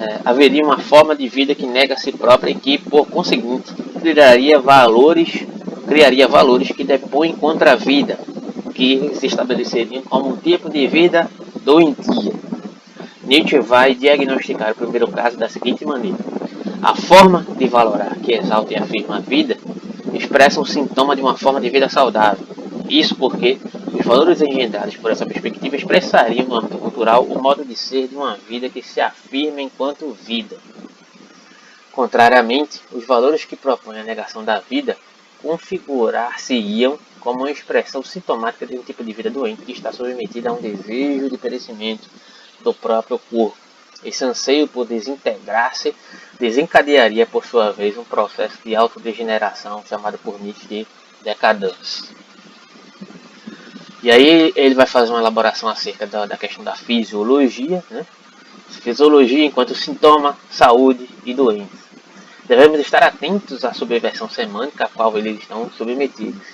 é, 0.00 0.20
haveria 0.24 0.64
uma 0.64 0.78
forma 0.78 1.14
de 1.14 1.28
vida 1.28 1.54
que 1.54 1.66
nega 1.66 1.94
a 1.94 1.96
si 1.96 2.12
própria 2.12 2.50
e 2.50 2.54
que, 2.54 2.78
por 2.78 3.06
conseguinte, 3.06 3.72
criaria 4.00 4.58
valores, 4.58 5.44
criaria 5.86 6.28
valores 6.28 6.68
que 6.68 6.84
depõem 6.84 7.34
contra 7.34 7.72
a 7.72 7.76
vida, 7.76 8.18
que 8.74 9.12
se 9.14 9.26
estabeleceriam 9.26 10.02
como 10.02 10.30
um 10.30 10.36
tipo 10.36 10.70
de 10.70 10.86
vida 10.86 11.28
doentia. 11.64 12.32
Nietzsche 13.24 13.58
vai 13.58 13.94
diagnosticar 13.94 14.72
o 14.72 14.74
primeiro 14.74 15.08
caso 15.08 15.36
da 15.36 15.48
seguinte 15.48 15.84
maneira: 15.84 16.18
a 16.82 16.94
forma 16.94 17.44
de 17.58 17.66
valorar 17.66 18.16
que 18.22 18.32
exalta 18.32 18.72
e 18.72 18.76
afirma 18.76 19.16
a 19.16 19.20
vida 19.20 19.56
expressa 20.14 20.60
um 20.60 20.64
sintoma 20.64 21.14
de 21.14 21.20
uma 21.20 21.36
forma 21.36 21.60
de 21.60 21.68
vida 21.68 21.88
saudável. 21.88 22.46
Isso 22.88 23.14
porque 23.16 23.58
os 23.92 24.06
valores 24.06 24.40
engendrados 24.40 24.96
por 24.96 25.10
essa 25.10 25.26
perspectiva 25.26 25.76
expressariam 25.76 26.54
âmbito 26.54 26.77
cultural 26.98 27.22
o 27.22 27.40
modo 27.40 27.64
de 27.64 27.76
ser 27.76 28.08
de 28.08 28.16
uma 28.16 28.36
vida 28.36 28.68
que 28.68 28.82
se 28.82 29.00
afirma 29.00 29.62
enquanto 29.62 30.12
vida. 30.14 30.58
Contrariamente, 31.92 32.80
os 32.90 33.06
valores 33.06 33.44
que 33.44 33.54
propõem 33.54 34.00
a 34.00 34.04
negação 34.04 34.44
da 34.44 34.58
vida 34.58 34.96
configurar-se-iam 35.40 36.98
como 37.20 37.40
uma 37.40 37.50
expressão 37.50 38.02
sintomática 38.02 38.66
de 38.66 38.76
um 38.76 38.82
tipo 38.82 39.04
de 39.04 39.12
vida 39.12 39.30
doente 39.30 39.62
que 39.62 39.70
está 39.70 39.92
submetida 39.92 40.50
a 40.50 40.52
um 40.52 40.60
desejo 40.60 41.30
de 41.30 41.38
perecimento 41.38 42.08
do 42.60 42.74
próprio 42.74 43.20
corpo. 43.30 43.56
Esse 44.02 44.24
anseio 44.24 44.66
por 44.66 44.84
desintegrar-se 44.84 45.94
desencadearia, 46.38 47.26
por 47.26 47.44
sua 47.44 47.70
vez, 47.70 47.96
um 47.96 48.04
processo 48.04 48.58
de 48.64 48.74
autodegeneração 48.74 49.84
chamado 49.88 50.18
por 50.18 50.40
Nietzsche 50.40 50.66
de 50.66 50.86
decadência. 51.22 52.17
E 54.02 54.10
aí 54.10 54.52
ele 54.54 54.74
vai 54.74 54.86
fazer 54.86 55.10
uma 55.10 55.20
elaboração 55.20 55.68
acerca 55.68 56.06
da, 56.06 56.24
da 56.24 56.36
questão 56.36 56.62
da 56.62 56.74
fisiologia, 56.74 57.82
né? 57.90 58.06
fisiologia 58.68 59.44
enquanto 59.44 59.74
sintoma, 59.74 60.38
saúde 60.50 61.08
e 61.24 61.34
doença. 61.34 61.76
Devemos 62.46 62.78
estar 62.80 63.02
atentos 63.02 63.64
à 63.64 63.74
subversão 63.74 64.28
semântica 64.28 64.84
a 64.84 64.88
qual 64.88 65.18
eles 65.18 65.40
estão 65.40 65.68
submetidos 65.70 66.46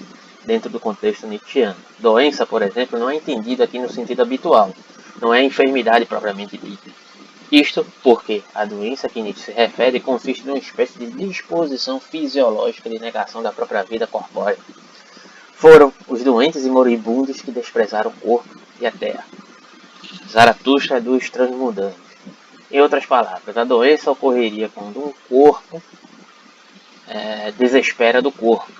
dentro 0.44 0.70
do 0.70 0.80
contexto 0.80 1.26
nietzscheano. 1.26 1.76
Doença, 1.98 2.46
por 2.46 2.62
exemplo, 2.62 2.98
não 2.98 3.10
é 3.10 3.16
entendido 3.16 3.62
aqui 3.62 3.78
no 3.78 3.92
sentido 3.92 4.22
habitual, 4.22 4.72
não 5.20 5.32
é 5.32 5.42
enfermidade 5.44 6.06
propriamente 6.06 6.56
dita. 6.56 6.90
Isto 7.52 7.86
porque 8.02 8.42
a 8.54 8.64
doença 8.64 9.08
que 9.08 9.22
Nietzsche 9.22 9.44
se 9.44 9.52
refere 9.52 10.00
consiste 10.00 10.44
numa 10.44 10.58
espécie 10.58 10.98
de 10.98 11.06
disposição 11.10 12.00
fisiológica 12.00 12.88
de 12.88 12.98
negação 12.98 13.42
da 13.42 13.52
própria 13.52 13.82
vida 13.82 14.06
corpórea 14.06 14.58
foram 15.64 15.90
os 16.06 16.22
doentes 16.22 16.66
e 16.66 16.68
moribundos 16.68 17.40
que 17.40 17.50
desprezaram 17.50 18.10
o 18.10 18.20
corpo 18.20 18.54
e 18.78 18.86
a 18.86 18.92
terra. 18.92 19.24
Zaratustra 20.30 21.00
dos 21.00 21.30
transmudantes. 21.30 21.96
Em 22.70 22.82
outras 22.82 23.06
palavras, 23.06 23.56
a 23.56 23.64
doença 23.64 24.10
ocorreria 24.10 24.68
quando 24.68 25.00
um 25.00 25.14
corpo 25.26 25.82
é, 27.08 27.50
desespera 27.52 28.20
do 28.20 28.30
corpo, 28.30 28.70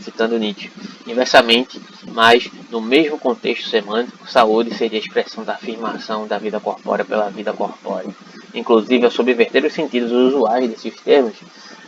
citando 0.00 0.38
Nietzsche. 0.38 0.70
Inversamente, 1.08 1.82
mas 2.12 2.48
no 2.70 2.80
mesmo 2.80 3.18
contexto 3.18 3.68
semântico, 3.68 4.30
saúde 4.30 4.72
seria 4.72 5.00
a 5.00 5.02
expressão 5.02 5.42
da 5.42 5.54
afirmação 5.54 6.28
da 6.28 6.38
vida 6.38 6.60
corpórea 6.60 7.04
pela 7.04 7.30
vida 7.30 7.52
corpórea. 7.52 8.14
Inclusive, 8.54 9.06
ao 9.06 9.10
subverter 9.10 9.64
os 9.64 9.72
sentidos 9.72 10.12
usuais 10.12 10.70
desses 10.70 10.94
termos, 11.00 11.34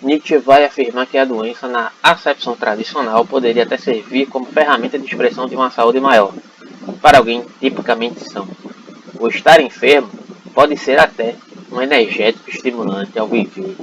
Nietzsche 0.03 0.37
vai 0.39 0.65
afirmar 0.65 1.07
que 1.07 1.17
a 1.17 1.25
doença, 1.25 1.67
na 1.67 1.91
acepção 2.03 2.55
tradicional, 2.55 3.25
poderia 3.25 3.63
até 3.63 3.79
servir 3.79 4.27
como 4.27 4.47
ferramenta 4.47 4.99
de 4.99 5.07
expressão 5.07 5.47
de 5.47 5.57
uma 5.57 5.71
saúde 5.71 5.99
maior, 6.01 6.35
para 7.01 7.19
alguém 7.19 7.45
tipicamente 7.61 8.21
são. 8.31 8.47
O 9.19 9.29
estar 9.29 9.61
enfermo 9.61 10.11
pode 10.55 10.77
ser 10.77 10.99
até 11.01 11.35
um 11.73 11.81
energético 11.81 12.51
estimulante 12.51 13.19
ao 13.19 13.27
viver, 13.27 13.75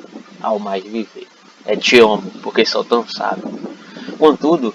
ao 0.42 0.60
mais 0.60 0.84
viver. 0.84 1.28
É 1.66 1.76
te 1.76 2.00
amo, 2.00 2.24
porque 2.44 2.66
sou 2.66 2.84
tão 2.84 3.08
sábio. 3.08 3.60
Contudo, 4.20 4.74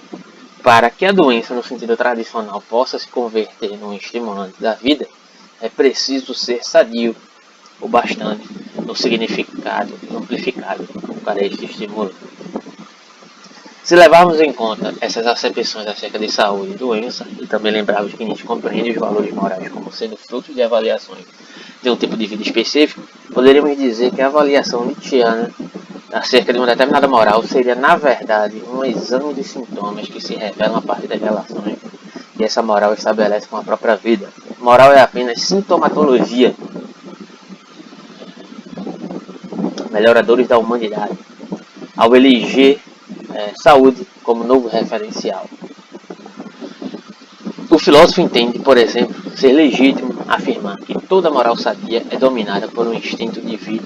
para 0.61 0.89
que 0.89 1.05
a 1.05 1.11
doença 1.11 1.53
no 1.53 1.63
sentido 1.63 1.95
tradicional 1.95 2.61
possa 2.69 2.99
se 2.99 3.07
converter 3.07 3.77
num 3.77 3.93
estimulante 3.93 4.61
da 4.61 4.73
vida, 4.73 5.07
é 5.61 5.69
preciso 5.69 6.33
ser 6.33 6.63
sadio 6.63 7.15
o 7.79 7.87
bastante 7.87 8.45
no 8.85 8.95
significado 8.95 9.93
amplificado 10.11 10.87
para 11.29 11.45
este 11.45 11.65
estímulo. 11.65 12.11
Se 13.83 13.95
levarmos 13.95 14.39
em 14.41 14.51
conta 14.51 14.95
essas 14.99 15.27
acepções 15.27 15.85
acerca 15.85 16.17
de 16.17 16.27
saúde 16.27 16.71
e 16.71 16.75
doença, 16.75 17.23
e 17.39 17.45
também 17.45 17.71
lembrarmos 17.71 18.13
que 18.13 18.25
Nietzsche 18.25 18.43
compreende 18.43 18.89
os 18.89 18.97
valores 18.97 19.31
morais 19.31 19.69
como 19.69 19.91
sendo 19.91 20.17
frutos 20.17 20.55
de 20.55 20.63
avaliações 20.63 21.23
de 21.83 21.89
um 21.91 21.95
tipo 21.95 22.17
de 22.17 22.25
vida 22.25 22.41
específico, 22.41 23.03
poderíamos 23.31 23.77
dizer 23.77 24.11
que 24.11 24.23
a 24.23 24.25
avaliação 24.25 24.85
nietzschiana 24.85 25.51
acerca 26.11 26.51
de 26.51 26.57
uma 26.57 26.65
determinada 26.65 27.07
moral 27.07 27.43
seria, 27.43 27.75
na 27.75 27.95
verdade, 27.95 28.63
um 28.73 28.83
exame 28.83 29.31
de 29.35 29.43
sintomas 29.43 30.07
que 30.07 30.19
se 30.19 30.33
revelam 30.33 30.77
a 30.77 30.81
partir 30.81 31.07
das 31.07 31.21
relações 31.21 31.77
que 32.35 32.43
essa 32.43 32.63
moral 32.63 32.93
estabelece 32.93 33.47
com 33.47 33.57
a 33.57 33.63
própria 33.63 33.95
vida. 33.95 34.29
Moral 34.59 34.93
é 34.93 35.01
apenas 35.01 35.41
sintomatologia 35.41 36.55
melhoradores 39.99 40.47
da 40.47 40.57
humanidade, 40.57 41.17
ao 41.95 42.15
eleger 42.15 42.79
é, 43.33 43.51
saúde 43.61 44.07
como 44.23 44.45
novo 44.45 44.69
referencial. 44.69 45.45
O 47.69 47.77
filósofo 47.77 48.21
entende, 48.21 48.59
por 48.59 48.77
exemplo, 48.77 49.37
ser 49.37 49.51
legítimo 49.51 50.15
afirmar 50.27 50.77
que 50.77 50.93
toda 51.07 51.29
moral 51.29 51.55
sadia 51.55 52.05
é 52.09 52.17
dominada 52.17 52.67
por 52.67 52.87
um 52.87 52.93
instinto 52.93 53.41
de 53.41 53.55
vida 53.57 53.85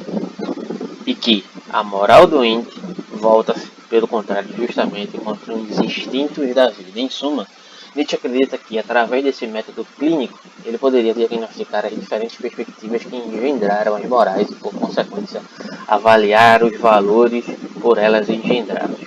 e 1.06 1.14
que 1.16 1.44
a 1.70 1.84
moral 1.84 2.28
doente 2.28 2.80
volta-se, 3.12 3.68
pelo 3.90 4.08
contrário, 4.08 4.50
justamente 4.56 5.18
contra 5.18 5.54
os 5.54 5.80
instintos 5.80 6.54
da 6.54 6.70
vida. 6.70 7.00
Em 7.00 7.10
suma, 7.10 7.48
Nietzsche 7.96 8.16
acredita 8.16 8.58
que, 8.58 8.80
através 8.80 9.24
desse 9.24 9.46
método 9.46 9.86
clínico, 9.98 10.40
ele 10.66 10.78
poderia 10.78 11.14
diagnosticar 11.14 11.86
as 11.86 11.94
diferentes 11.94 12.38
perspectivas 12.38 13.04
que 13.04 13.16
engendraram 13.16 13.96
as 13.96 14.06
morais 14.06 14.50
e, 14.50 14.56
por 14.56 14.74
consequência, 14.74 15.42
avaliar 15.88 16.64
os 16.64 16.78
valores 16.80 17.46
por 17.80 17.98
elas 17.98 18.30
engendrados. 18.30 19.00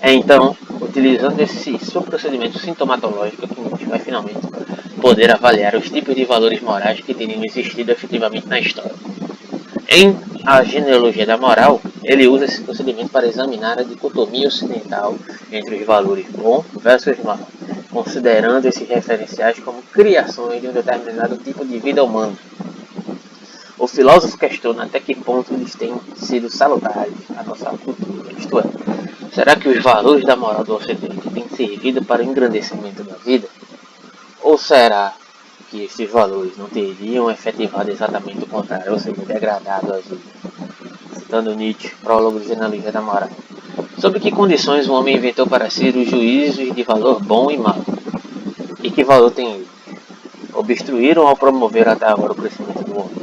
É 0.00 0.12
então, 0.12 0.56
utilizando 0.80 1.40
esse 1.40 1.76
seu 1.78 2.02
procedimento 2.02 2.58
sintomatológico, 2.58 3.48
que 3.48 3.60
Nietzsche 3.60 3.86
vai 3.86 3.98
finalmente 3.98 4.38
poder 5.00 5.32
avaliar 5.32 5.74
os 5.74 5.90
tipos 5.90 6.14
de 6.14 6.24
valores 6.24 6.60
morais 6.60 7.00
que 7.00 7.14
teriam 7.14 7.44
existido 7.44 7.90
efetivamente 7.90 8.46
na 8.46 8.60
história. 8.60 8.94
Em 9.88 10.16
A 10.44 10.62
Genealogia 10.62 11.26
da 11.26 11.36
Moral, 11.36 11.80
ele 12.04 12.28
usa 12.28 12.44
esse 12.44 12.62
procedimento 12.62 13.10
para 13.10 13.26
examinar 13.26 13.78
a 13.78 13.82
dicotomia 13.82 14.48
ocidental 14.48 15.16
entre 15.50 15.76
os 15.76 15.86
valores 15.86 16.26
bom 16.30 16.64
versus 16.80 17.18
mal, 17.24 17.40
considerando 17.98 18.64
esses 18.66 18.88
referenciais 18.88 19.58
como 19.58 19.82
criações 19.82 20.60
de 20.60 20.68
um 20.68 20.72
determinado 20.72 21.36
tipo 21.36 21.64
de 21.64 21.80
vida 21.80 22.04
humana. 22.04 22.32
O 23.76 23.88
filósofo 23.88 24.38
questiona 24.38 24.84
até 24.84 25.00
que 25.00 25.16
ponto 25.16 25.52
eles 25.52 25.74
têm 25.74 25.92
sido 26.14 26.48
salutares 26.48 27.12
à 27.36 27.42
nossa 27.42 27.70
cultura, 27.70 28.32
isto 28.38 28.60
é, 28.60 28.62
será 29.34 29.56
que 29.56 29.68
os 29.68 29.82
valores 29.82 30.24
da 30.24 30.36
moral 30.36 30.62
do 30.62 30.76
Ocidente 30.76 31.28
têm 31.28 31.48
servido 31.48 32.04
para 32.04 32.22
o 32.22 32.24
engrandecimento 32.24 33.02
da 33.02 33.16
vida? 33.16 33.48
Ou 34.42 34.56
será 34.56 35.12
que 35.68 35.82
estes 35.82 36.08
valores 36.08 36.56
não 36.56 36.68
teriam 36.68 37.28
efetivado 37.28 37.90
exatamente 37.90 38.44
o 38.44 38.46
contrário, 38.46 38.92
ou 38.92 38.98
seja, 39.00 39.20
degradado 39.26 39.92
a 39.92 39.96
vida. 39.96 40.22
Citando 41.14 41.54
Nietzsche, 41.54 41.96
prólogo 41.96 42.38
de 42.38 42.46
Genealogia 42.46 42.92
da 42.92 43.02
Moral. 43.02 43.30
Sobre 44.00 44.20
que 44.20 44.30
condições 44.30 44.88
o 44.88 44.92
homem 44.92 45.16
inventou 45.16 45.44
para 45.44 45.68
si 45.68 45.88
os 45.88 46.08
juízos 46.08 46.72
de 46.72 46.82
valor 46.84 47.20
bom 47.20 47.50
e 47.50 47.58
mau? 47.58 47.84
E 48.80 48.92
que 48.92 49.02
valor 49.02 49.32
tem? 49.32 49.64
Obstruíram 50.54 51.26
ao 51.26 51.36
promover 51.36 51.88
até 51.88 52.06
agora 52.06 52.32
o 52.32 52.36
crescimento 52.36 52.84
do 52.84 52.96
homem? 52.96 53.16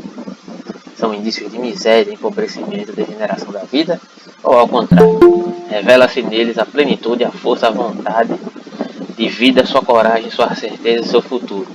São 0.97 1.13
indícios 1.13 1.49
de 1.49 1.57
miséria, 1.57 2.11
empobrecimento 2.11 2.91
degeneração 2.91 3.53
da 3.53 3.63
vida? 3.63 4.01
Ou 4.43 4.53
ao 4.53 4.67
contrário, 4.67 5.55
revela-se 5.69 6.21
neles 6.21 6.57
a 6.57 6.65
plenitude, 6.65 7.23
a 7.23 7.31
força, 7.31 7.67
a 7.67 7.71
vontade 7.71 8.33
de 9.15 9.29
vida, 9.29 9.65
sua 9.65 9.81
coragem, 9.81 10.29
sua 10.29 10.53
certeza 10.55 11.05
e 11.05 11.07
seu 11.07 11.21
futuro? 11.21 11.67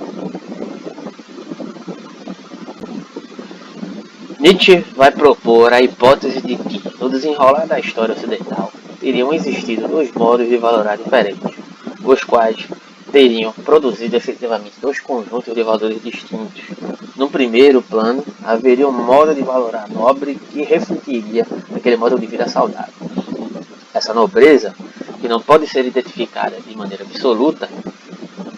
Nietzsche 4.39 4.85
vai 4.95 5.11
propor 5.11 5.73
a 5.73 5.81
hipótese 5.81 6.41
de 6.41 6.57
que, 6.57 6.83
no 6.99 7.09
desenrolar 7.09 7.67
da 7.67 7.79
história 7.79 8.15
ocidental, 8.15 8.70
teriam 9.01 9.33
existido 9.33 9.89
dois 9.89 10.13
modos 10.13 10.49
de 10.49 10.57
valorar 10.59 10.97
diferentes, 10.97 11.57
os 12.05 12.23
quais 12.23 12.69
teriam 13.11 13.53
produzido 13.53 14.17
efetivamente 14.17 14.75
dois 14.81 15.01
conjuntos 15.01 15.55
de 15.55 15.63
valores 15.63 16.03
distintos. 16.03 16.63
No 17.17 17.29
primeiro 17.29 17.83
plano, 17.83 18.25
haveria 18.45 18.87
um 18.89 18.93
modo 18.93 19.35
de 19.35 19.43
valorar 19.43 19.89
nobre 19.89 20.39
que 20.53 20.63
refletiria 20.63 21.47
aquele 21.75 21.97
modo 21.97 22.19
de 22.19 22.27
vida 22.27 22.49
saudável. 22.49 22.93
Essa 23.93 24.15
nobreza, 24.15 24.75
que 25.21 25.29
não 25.29 25.41
pode 25.41 25.67
ser 25.67 25.85
identificada 25.85 26.57
de 26.61 26.77
maneira 26.77 27.05
absoluta 27.05 27.69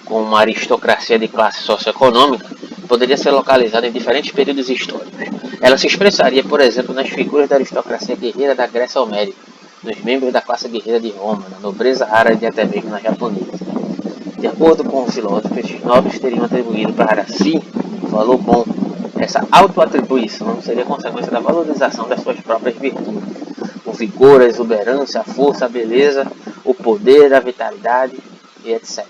com 0.04 0.22
uma 0.22 0.40
aristocracia 0.40 1.18
de 1.18 1.28
classe 1.28 1.62
socioeconômica, 1.62 2.46
poderia 2.86 3.16
ser 3.16 3.30
localizada 3.30 3.86
em 3.86 3.92
diferentes 3.92 4.32
períodos 4.32 4.68
históricos. 4.68 5.12
Ela 5.60 5.78
se 5.78 5.86
expressaria, 5.86 6.44
por 6.44 6.60
exemplo, 6.60 6.94
nas 6.94 7.08
figuras 7.08 7.48
da 7.48 7.56
aristocracia 7.56 8.16
guerreira 8.16 8.54
da 8.54 8.66
Grécia 8.66 9.00
Homérica, 9.00 9.51
nos 9.82 9.98
membros 10.02 10.32
da 10.32 10.40
classe 10.40 10.68
guerreira 10.68 11.00
de 11.00 11.10
Roma, 11.10 11.46
na 11.50 11.58
nobreza 11.58 12.06
árabe 12.06 12.44
e 12.44 12.46
até 12.46 12.64
mesmo 12.64 12.90
na 12.90 13.00
japonesa. 13.00 13.50
De 14.38 14.46
acordo 14.46 14.84
com 14.84 15.02
o 15.02 15.10
filósofo, 15.10 15.58
estes 15.58 15.82
nobres 15.82 16.18
teriam 16.18 16.44
atribuído 16.44 16.92
para 16.92 17.26
si 17.26 17.62
um 18.02 18.08
valor 18.08 18.38
bom. 18.38 18.64
Essa 19.18 19.46
autoatribuição 19.52 20.60
seria 20.60 20.84
consequência 20.84 21.30
da 21.30 21.38
valorização 21.38 22.08
das 22.08 22.20
suas 22.22 22.40
próprias 22.40 22.76
virtudes. 22.76 23.22
O 23.84 23.92
vigor, 23.92 24.40
a 24.40 24.46
exuberância, 24.46 25.20
a 25.20 25.24
força, 25.24 25.66
a 25.66 25.68
beleza, 25.68 26.26
o 26.64 26.74
poder, 26.74 27.32
a 27.34 27.40
vitalidade 27.40 28.18
e 28.64 28.72
etc. 28.72 29.04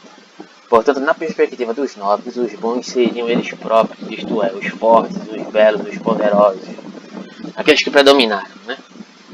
Portanto, 0.69 1.01
na 1.01 1.15
perspectiva 1.15 1.75
dos 1.75 1.97
nobres, 1.97 2.37
os 2.37 2.53
bons 2.55 2.87
seriam 2.87 3.29
eles 3.29 3.53
próprios, 3.53 4.11
isto 4.11 4.43
é, 4.43 4.53
os 4.53 4.67
fortes, 4.69 5.17
os 5.17 5.53
belos, 5.53 5.87
os 5.87 5.99
poderosos, 5.99 6.63
aqueles 7.55 7.83
que 7.83 7.91
predominaram. 7.91 8.49
Né? 8.67 8.77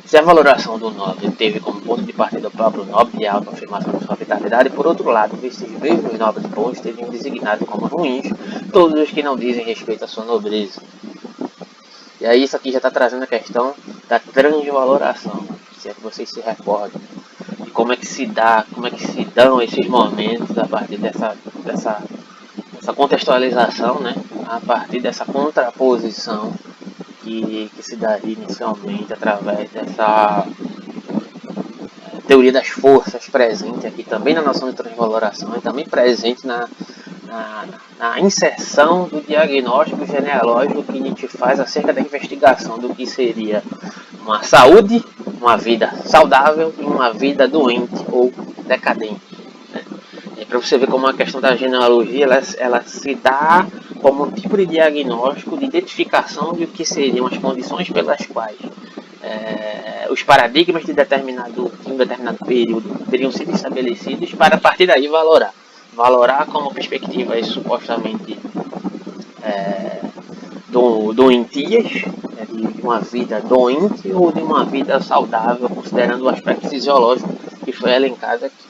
Se 0.08 0.16
a 0.16 0.22
valoração 0.22 0.78
do 0.78 0.90
nobre 0.90 1.30
teve 1.32 1.60
como 1.60 1.82
ponto 1.82 2.02
de 2.02 2.14
partida 2.14 2.48
o 2.48 2.50
próprio 2.50 2.82
nobre 2.82 3.18
e 3.20 3.26
a 3.26 3.34
autoafirmação 3.34 3.92
de 3.92 4.06
sua 4.06 4.16
vitalidade, 4.16 4.70
por 4.70 4.86
outro 4.86 5.10
lado, 5.10 5.38
estes 5.42 5.68
mesmos 5.68 6.18
nobres 6.18 6.46
bons 6.46 6.80
teriam 6.80 7.10
designado 7.10 7.66
como 7.66 7.86
ruins 7.88 8.26
todos 8.72 8.98
os 8.98 9.10
que 9.10 9.22
não 9.22 9.36
dizem 9.36 9.66
respeito 9.66 10.06
à 10.06 10.08
sua 10.08 10.24
nobreza. 10.24 10.80
E 12.22 12.24
aí 12.24 12.42
isso 12.42 12.56
aqui 12.56 12.72
já 12.72 12.78
está 12.78 12.90
trazendo 12.90 13.24
a 13.24 13.26
questão 13.26 13.74
da 14.08 14.18
transvaloração, 14.18 15.44
se 15.78 15.90
é 15.90 15.92
que 15.92 16.00
vocês 16.00 16.30
se 16.30 16.40
recordam 16.40 17.02
como 17.74 17.92
é 17.92 17.96
que 17.96 18.06
se 18.06 18.24
dá, 18.24 18.64
como 18.72 18.86
é 18.86 18.90
que 18.90 19.06
se 19.06 19.26
dão 19.26 19.60
esses 19.60 19.86
momentos 19.86 20.56
a 20.56 20.66
partir 20.66 20.96
dessa, 20.96 21.36
dessa, 21.62 22.02
dessa 22.72 22.94
contextualização, 22.94 24.00
né? 24.00 24.14
A 24.46 24.58
partir 24.58 25.00
dessa 25.00 25.26
contraposição 25.26 26.54
que, 27.28 27.70
que 27.74 27.82
se 27.82 27.96
daria 27.96 28.32
inicialmente 28.32 29.12
através 29.12 29.70
dessa 29.70 30.46
eh, 32.14 32.20
teoria 32.26 32.50
das 32.50 32.68
forças 32.68 33.28
presente 33.28 33.86
aqui 33.86 34.02
também 34.02 34.34
na 34.34 34.40
noção 34.40 34.70
de 34.70 34.76
transvaloração 34.76 35.54
e 35.54 35.60
também 35.60 35.86
presente 35.86 36.46
na, 36.46 36.66
na, 37.24 37.64
na, 37.98 38.20
inserção 38.20 39.06
do 39.06 39.20
diagnóstico 39.20 40.06
genealógico 40.06 40.82
que 40.82 40.98
Nietzsche 40.98 41.28
faz 41.28 41.60
acerca 41.60 41.92
da 41.92 42.00
investigação 42.00 42.78
do 42.78 42.94
que 42.94 43.06
seria 43.06 43.62
uma 44.22 44.42
saúde 44.42 45.04
uma 45.38 45.56
vida 45.56 45.92
saudável 46.04 46.74
e 46.78 46.82
uma 46.82 47.12
vida 47.12 47.46
doente 47.46 48.04
ou 48.10 48.32
decadente. 48.66 49.27
Né? 50.48 50.58
Para 50.58 50.58
você 50.58 50.78
ver 50.78 50.88
como 50.88 51.06
a 51.06 51.14
questão 51.14 51.40
da 51.40 51.54
genealogia 51.54 52.24
ela, 52.24 52.42
ela 52.56 52.82
se 52.82 53.14
dá 53.14 53.66
como 54.00 54.24
um 54.24 54.30
tipo 54.30 54.56
de 54.56 54.66
diagnóstico, 54.66 55.56
de 55.56 55.66
identificação 55.66 56.52
de 56.52 56.64
o 56.64 56.68
que 56.68 56.84
seriam 56.84 57.26
as 57.26 57.36
condições 57.36 57.88
pelas 57.90 58.26
quais 58.26 58.58
é, 59.22 60.08
os 60.10 60.22
paradigmas 60.22 60.84
de 60.84 60.92
determinado, 60.92 61.70
de 61.84 61.92
um 61.92 61.96
determinado 61.96 62.38
período 62.44 63.06
teriam 63.10 63.30
sido 63.30 63.52
estabelecidos 63.52 64.32
para 64.34 64.56
a 64.56 64.60
partir 64.60 64.86
daí 64.86 65.08
valorar. 65.08 65.52
Valorar 65.92 66.46
como 66.46 66.72
perspectivas 66.72 67.46
supostamente 67.46 68.38
é, 69.42 70.00
do, 70.68 71.12
doentias 71.12 71.86
de 71.86 72.82
uma 72.82 73.00
vida 73.00 73.40
doente 73.40 74.12
ou 74.12 74.32
de 74.32 74.40
uma 74.40 74.64
vida 74.64 75.00
saudável, 75.00 75.68
considerando 75.68 76.24
o 76.24 76.28
aspecto 76.28 76.68
fisiológico 76.68 77.28
que 77.64 77.72
foi 77.72 77.92
elencado 77.92 78.46
aqui. 78.46 78.67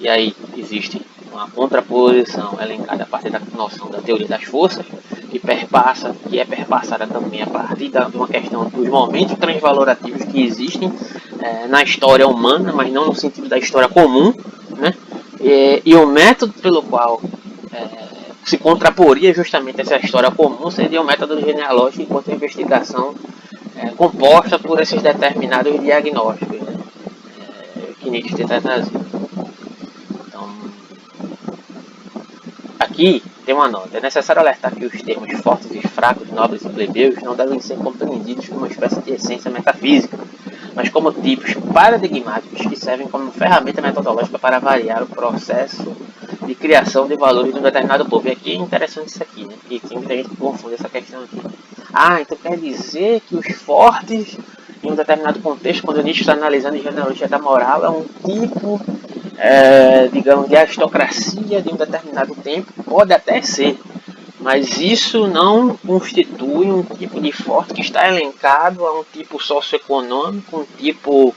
E 0.00 0.08
aí 0.08 0.34
existe 0.56 1.00
uma 1.32 1.48
contraposição 1.48 2.56
elencada 2.60 3.02
a 3.02 3.06
partir 3.06 3.30
da 3.30 3.40
noção 3.56 3.90
da 3.90 3.98
teoria 3.98 4.28
das 4.28 4.44
forças, 4.44 4.86
que 5.30 5.38
perpassa, 5.38 6.14
que 6.28 6.38
é 6.38 6.44
perpassada 6.44 7.06
também 7.06 7.42
a 7.42 7.46
partir 7.46 7.88
da, 7.88 8.04
de 8.04 8.16
uma 8.16 8.28
questão 8.28 8.68
dos 8.68 8.88
momentos 8.88 9.36
transvalorativos 9.36 10.24
que 10.24 10.42
existem 10.42 10.92
é, 11.40 11.66
na 11.66 11.82
história 11.82 12.26
humana, 12.26 12.72
mas 12.72 12.92
não 12.92 13.06
no 13.06 13.14
sentido 13.14 13.48
da 13.48 13.58
história 13.58 13.88
comum, 13.88 14.32
né? 14.76 14.94
e, 15.40 15.82
e 15.84 15.94
o 15.94 16.06
método 16.06 16.52
pelo 16.54 16.82
qual 16.82 17.20
é, 17.72 18.04
se 18.44 18.58
contraporia 18.58 19.32
justamente 19.34 19.80
essa 19.80 19.96
história 19.96 20.30
comum 20.30 20.70
seria 20.70 21.00
o 21.00 21.04
método 21.04 21.40
genealógico 21.40 22.02
enquanto 22.02 22.30
investigação 22.30 23.14
é, 23.76 23.90
composta 23.90 24.58
por 24.58 24.80
esses 24.80 25.02
determinados 25.02 25.80
diagnósticos 25.80 26.60
né, 26.60 26.76
que 28.00 28.10
Nietzsche 28.10 28.34
tenta 28.34 28.60
trazer. 28.60 28.92
Então, 30.28 30.48
aqui 32.94 33.22
tem 33.44 33.54
uma 33.54 33.68
nota. 33.68 33.98
É 33.98 34.00
necessário 34.00 34.40
alertar 34.40 34.74
que 34.74 34.86
os 34.86 35.02
termos 35.02 35.30
fortes 35.40 35.70
e 35.72 35.86
fracos, 35.86 36.30
nobres 36.30 36.64
e 36.64 36.68
plebeus 36.68 37.20
não 37.22 37.34
devem 37.34 37.60
ser 37.60 37.76
compreendidos 37.76 38.48
como 38.48 38.60
uma 38.60 38.68
espécie 38.68 39.02
de 39.02 39.12
essência 39.12 39.50
metafísica, 39.50 40.16
mas 40.74 40.88
como 40.88 41.12
tipos 41.12 41.52
paradigmáticos 41.72 42.66
que 42.66 42.76
servem 42.76 43.08
como 43.08 43.30
ferramenta 43.32 43.82
metodológica 43.82 44.38
para 44.38 44.60
variar 44.60 45.02
o 45.02 45.06
processo 45.06 45.94
de 46.46 46.54
criação 46.54 47.06
de 47.06 47.16
valores 47.16 47.52
de 47.52 47.58
um 47.58 47.62
determinado 47.62 48.06
povo. 48.06 48.28
E 48.28 48.32
aqui 48.32 48.52
é 48.52 48.56
interessante 48.56 49.08
isso 49.08 49.22
aqui, 49.22 49.44
né? 49.44 49.54
Porque 49.60 49.80
tem 49.80 49.98
muita 49.98 50.16
gente 50.16 50.28
que 50.28 50.36
confunde 50.36 50.74
essa 50.74 50.88
questão 50.88 51.22
aqui. 51.22 51.40
Ah, 51.92 52.20
então 52.20 52.36
quer 52.36 52.56
dizer 52.56 53.20
que 53.20 53.36
os 53.36 53.46
fortes, 53.56 54.38
em 54.82 54.90
um 54.90 54.94
determinado 54.94 55.40
contexto, 55.40 55.84
quando 55.84 56.02
Nietzsche 56.02 56.22
está 56.22 56.32
analisando 56.32 56.76
a 56.76 56.80
genealogia 56.80 57.28
da 57.28 57.38
moral, 57.38 57.84
é 57.84 57.88
um 57.88 58.04
tipo, 58.24 58.80
é, 59.36 60.08
digamos, 60.08 60.48
de 60.48 60.56
aristocracia 60.56 61.62
de 61.62 61.72
um 61.72 61.76
determinado 61.76 62.34
tempo? 62.36 62.72
Pode 62.84 63.12
até 63.12 63.42
ser. 63.42 63.78
Mas 64.40 64.78
isso 64.78 65.26
não 65.26 65.76
constitui 65.76 66.70
um 66.70 66.82
tipo 66.82 67.20
de 67.20 67.32
forte 67.32 67.72
que 67.72 67.80
está 67.80 68.06
elencado 68.08 68.84
a 68.84 69.00
um 69.00 69.04
tipo 69.04 69.42
socioeconômico, 69.42 70.60
um 70.60 70.64
tipo 70.76 71.34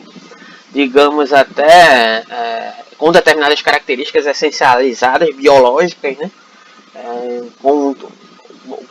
digamos 0.71 1.31
até 1.31 2.23
é, 2.29 2.73
com 2.97 3.11
determinadas 3.11 3.61
características 3.61 4.25
essencializadas, 4.25 5.33
biológicas, 5.35 6.17
né? 6.17 6.29
É, 6.95 7.43
com, 7.61 7.95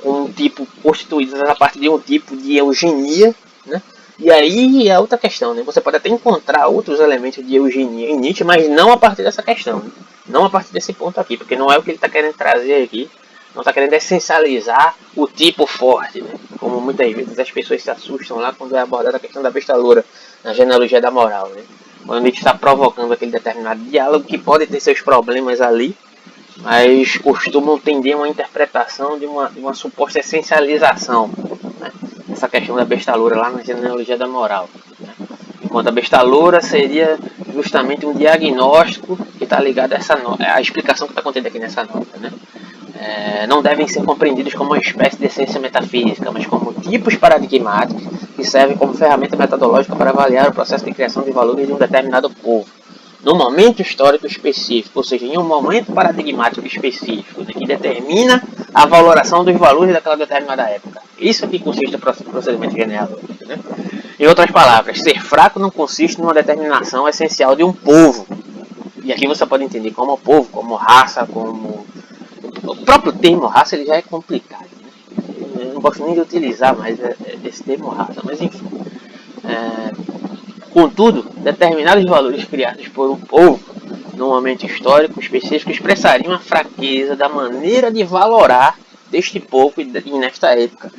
com 0.03 0.23
um 0.23 0.33
tipo 0.33 0.67
constituídas 0.83 1.41
a 1.43 1.55
partir 1.55 1.81
de 1.81 1.89
um 1.89 1.99
tipo 1.99 2.37
de 2.37 2.57
eugenia, 2.57 3.35
né? 3.67 3.83
E 4.19 4.31
aí 4.31 4.89
é 4.89 4.99
outra 4.99 5.19
questão, 5.19 5.53
né? 5.53 5.63
Você 5.63 5.81
pode 5.81 5.99
até 5.99 6.09
encontrar 6.09 6.69
outros 6.69 7.01
elementos 7.01 7.47
de 7.47 7.57
eugenia 7.57 8.11
em 8.11 8.17
Nietzsche, 8.17 8.45
mas 8.45 8.69
não 8.69 8.91
a 8.91 8.97
partir 8.97 9.23
dessa 9.23 9.43
questão, 9.43 9.83
não 10.27 10.47
a 10.47 10.51
partir 10.51 10.73
desse 10.73 10.93
ponto 10.93 11.21
aqui, 11.21 11.37
porque 11.37 11.55
não 11.55 11.71
é 11.71 11.77
o 11.77 11.83
que 11.83 11.91
ele 11.91 11.97
está 11.97 12.09
querendo 12.09 12.35
trazer 12.35 12.83
aqui. 12.83 13.11
Não 13.55 13.63
está 13.63 13.73
querendo 13.73 13.95
essencializar 13.95 14.95
o 15.15 15.27
tipo 15.27 15.67
forte, 15.67 16.21
né? 16.21 16.35
Como 16.59 16.79
muitas 16.79 17.11
vezes 17.11 17.39
as 17.39 17.51
pessoas 17.51 17.83
se 17.83 17.91
assustam 17.91 18.37
lá 18.37 18.53
quando 18.53 18.77
é 18.77 18.81
abordada 18.81 19.17
a 19.17 19.21
questão 19.21 19.43
da 19.43 19.51
besta 19.51 19.75
loura 19.75 20.05
na 20.45 20.53
genealogia 20.53 21.01
da 21.01 21.11
moral, 21.11 21.49
né? 21.49 21.63
Quando 22.07 22.23
Nietzsche 22.23 22.41
está 22.41 22.53
provocando 22.53 23.13
aquele 23.13 23.31
determinado 23.31 23.81
diálogo 23.81 24.27
que 24.27 24.37
pode 24.37 24.67
ter 24.67 24.79
seus 24.79 25.01
problemas 25.01 25.63
ali, 25.63 25.97
mas 26.59 27.17
costumam 27.17 27.79
tender 27.79 28.15
uma 28.15 28.29
interpretação 28.29 29.19
de 29.19 29.25
uma, 29.25 29.49
de 29.49 29.59
uma 29.59 29.73
suposta 29.73 30.21
essencialização? 30.21 31.31
Essa 32.37 32.49
questão 32.49 32.77
da 32.77 32.85
besta 32.85 33.15
loura 33.15 33.37
lá 33.37 33.51
na 33.51 33.63
genealogia 33.63 34.17
da 34.17 34.29
moral. 34.29 34.69
Né? 35.01 35.09
Enquanto 35.65 35.89
a 35.89 35.91
besta 35.91 36.23
loura 36.23 36.61
seria 36.61 37.19
justamente 37.53 38.07
um 38.07 38.13
diagnóstico 38.13 39.17
que 39.39 39.45
está 39.45 39.61
ligado 39.61 39.95
a 39.95 39.97
essa 39.97 40.17
a 40.39 40.61
explicação 40.61 41.07
que 41.07 41.13
está 41.13 41.23
contida 41.23 41.49
aqui 41.49 41.59
nessa 41.59 41.83
nota. 41.83 42.19
Né? 42.19 42.31
É, 42.99 43.47
não 43.47 43.63
devem 43.63 43.87
ser 43.89 44.03
compreendidos 44.05 44.55
como 44.55 44.71
uma 44.71 44.79
espécie 44.79 45.19
de 45.19 45.27
essência 45.27 45.61
metafísica, 45.61 46.31
mas 46.31 46.47
como 46.47 46.73
tipos 46.75 47.15
paradigmáticos 47.17 48.03
que 48.35 48.45
servem 48.45 48.77
como 48.77 48.95
ferramenta 48.95 49.37
metodológica 49.37 49.97
para 49.97 50.11
avaliar 50.11 50.49
o 50.49 50.53
processo 50.53 50.85
de 50.85 50.93
criação 50.93 51.23
de 51.23 51.31
valores 51.31 51.67
de 51.67 51.73
um 51.73 51.79
determinado 51.79 52.31
povo 52.31 52.67
no 53.23 53.35
momento 53.35 53.83
histórico 53.83 54.27
específico, 54.27 54.99
ou 54.99 55.05
seja, 55.05 55.27
em 55.27 55.37
um 55.39 55.45
momento 55.45 55.93
paradigmático 55.93 56.67
específico, 56.67 57.43
né, 57.43 57.53
que 57.53 57.67
determina 57.67 58.43
a 58.73 58.87
valoração 58.87 59.45
dos 59.45 59.57
valores 59.57 59.93
daquela 59.93 60.17
determinada 60.17 60.63
época. 60.69 61.01
Isso 61.19 61.45
aqui 61.45 61.59
consiste 61.59 61.97
o 61.97 61.99
procedimento 61.99 62.77
genealógico. 62.77 63.47
Né? 63.47 63.59
Em 64.19 64.27
outras 64.27 64.51
palavras, 64.51 65.01
ser 65.01 65.21
fraco 65.21 65.59
não 65.59 65.71
consiste 65.71 66.21
numa 66.21 66.35
determinação 66.35 67.09
essencial 67.09 67.57
de 67.57 67.65
um 67.65 67.73
povo. 67.73 68.27
E 69.03 69.13
aqui 69.13 69.27
você 69.27 69.47
pode 69.47 69.65
entender 69.65 69.93
como 69.93 70.19
povo, 70.19 70.49
como 70.51 70.75
raça, 70.75 71.27
como... 71.27 71.87
O 72.63 72.77
próprio 72.77 73.13
termo 73.13 73.47
raça 73.47 73.77
ele 73.77 73.87
já 73.87 73.97
é 73.97 74.03
complicado. 74.03 74.67
Né? 74.81 75.63
Eu 75.63 75.75
não 75.75 75.81
gosto 75.81 76.05
nem 76.05 76.15
de 76.15 76.21
utilizar 76.21 76.77
mais 76.77 76.99
é, 77.01 77.17
é, 77.25 77.39
esse 77.45 77.63
termo 77.63 77.89
raça, 77.89 78.21
mas 78.25 78.41
enfim. 78.41 78.67
É 79.45 80.16
Contudo, 80.77 81.23
determinados 81.39 82.05
valores 82.05 82.45
criados 82.45 82.87
por 82.89 83.09
um 83.11 83.17
povo 83.17 83.59
num 84.13 84.29
momento 84.29 84.67
histórico 84.67 85.19
específico 85.19 85.71
expressariam 85.71 86.35
a 86.35 86.39
fraqueza 86.39 87.17
da 87.17 87.31
maneira 87.31 87.91
de 87.91 88.05
valorar 88.05 88.79
deste 89.11 89.41
povo 89.41 89.81
e 89.81 89.85
nesta 90.19 90.49
época. 90.49 90.93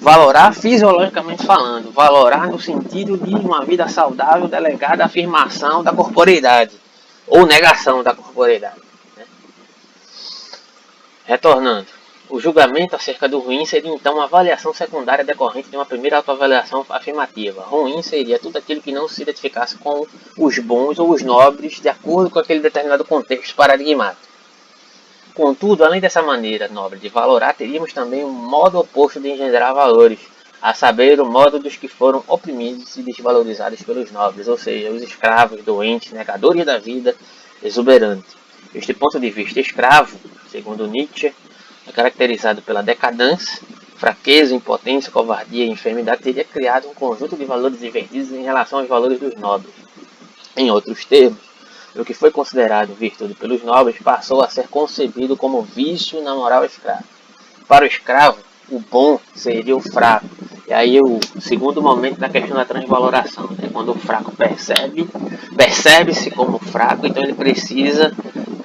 Valorar 0.00 0.52
fisiologicamente 0.52 1.46
falando, 1.46 1.92
valorar 1.92 2.48
no 2.48 2.58
sentido 2.58 3.16
de 3.16 3.32
uma 3.32 3.64
vida 3.64 3.86
saudável 3.86 4.48
delegada 4.48 5.04
à 5.04 5.06
afirmação 5.06 5.84
da 5.84 5.92
corporeidade 5.92 6.72
ou 7.24 7.46
negação 7.46 8.02
da 8.02 8.12
corporeidade. 8.12 8.80
Né? 9.16 9.24
Retornando. 11.26 12.01
O 12.32 12.40
julgamento 12.40 12.96
acerca 12.96 13.28
do 13.28 13.40
ruim 13.40 13.66
seria 13.66 13.92
então 13.92 14.14
uma 14.14 14.24
avaliação 14.24 14.72
secundária 14.72 15.22
decorrente 15.22 15.68
de 15.68 15.76
uma 15.76 15.84
primeira 15.84 16.16
autoavaliação 16.16 16.82
afirmativa. 16.88 17.60
Ruim 17.60 18.00
seria 18.00 18.38
tudo 18.38 18.56
aquilo 18.56 18.80
que 18.80 18.90
não 18.90 19.06
se 19.06 19.20
identificasse 19.20 19.76
com 19.76 20.06
os 20.38 20.58
bons 20.58 20.98
ou 20.98 21.10
os 21.10 21.22
nobres 21.22 21.78
de 21.78 21.90
acordo 21.90 22.30
com 22.30 22.38
aquele 22.38 22.60
determinado 22.60 23.04
contexto 23.04 23.54
paradigmático. 23.54 24.26
Contudo, 25.34 25.84
além 25.84 26.00
dessa 26.00 26.22
maneira 26.22 26.68
nobre 26.68 26.98
de 26.98 27.10
valorar, 27.10 27.52
teríamos 27.52 27.92
também 27.92 28.24
um 28.24 28.32
modo 28.32 28.78
oposto 28.78 29.20
de 29.20 29.28
engendrar 29.28 29.74
valores, 29.74 30.18
a 30.62 30.72
saber, 30.72 31.20
o 31.20 31.26
modo 31.26 31.58
dos 31.58 31.76
que 31.76 31.86
foram 31.86 32.24
oprimidos 32.26 32.96
e 32.96 33.02
desvalorizados 33.02 33.82
pelos 33.82 34.10
nobres, 34.10 34.48
ou 34.48 34.56
seja, 34.56 34.90
os 34.90 35.02
escravos, 35.02 35.62
doentes, 35.62 36.12
negadores 36.12 36.64
da 36.64 36.78
vida, 36.78 37.14
exuberantes. 37.62 38.34
Este 38.74 38.94
ponto 38.94 39.20
de 39.20 39.28
vista 39.28 39.60
escravo, 39.60 40.18
segundo 40.50 40.86
Nietzsche, 40.86 41.34
é 41.86 41.92
caracterizado 41.92 42.62
pela 42.62 42.82
decadência, 42.82 43.60
fraqueza, 43.96 44.54
impotência, 44.54 45.12
covardia 45.12 45.64
e 45.64 45.70
enfermidade, 45.70 46.22
teria 46.22 46.44
criado 46.44 46.88
um 46.88 46.94
conjunto 46.94 47.36
de 47.36 47.44
valores 47.44 47.82
invertidos 47.82 48.32
em 48.32 48.42
relação 48.42 48.80
aos 48.80 48.88
valores 48.88 49.20
dos 49.20 49.34
nobres. 49.36 49.72
Em 50.56 50.70
outros 50.70 51.04
termos, 51.04 51.38
o 51.94 52.04
que 52.04 52.14
foi 52.14 52.30
considerado 52.30 52.94
virtude 52.94 53.34
pelos 53.34 53.62
nobres 53.62 53.96
passou 54.02 54.42
a 54.42 54.48
ser 54.48 54.66
concebido 54.68 55.36
como 55.36 55.62
vício 55.62 56.22
na 56.22 56.34
moral 56.34 56.64
escrava. 56.64 57.04
Para 57.68 57.84
o 57.84 57.88
escravo, 57.88 58.38
o 58.70 58.80
bom 58.80 59.20
seria 59.34 59.76
o 59.76 59.80
fraco. 59.80 60.26
E 60.66 60.72
aí 60.72 60.98
o 61.00 61.20
segundo 61.40 61.82
momento 61.82 62.18
da 62.18 62.28
questão 62.28 62.56
da 62.56 62.64
transvaloração, 62.64 63.50
é 63.62 63.68
quando 63.68 63.90
o 63.90 63.98
fraco 63.98 64.32
percebe, 64.32 65.08
percebe-se 65.56 66.30
como 66.30 66.58
fraco, 66.58 67.06
então 67.06 67.22
ele 67.22 67.34
precisa 67.34 68.12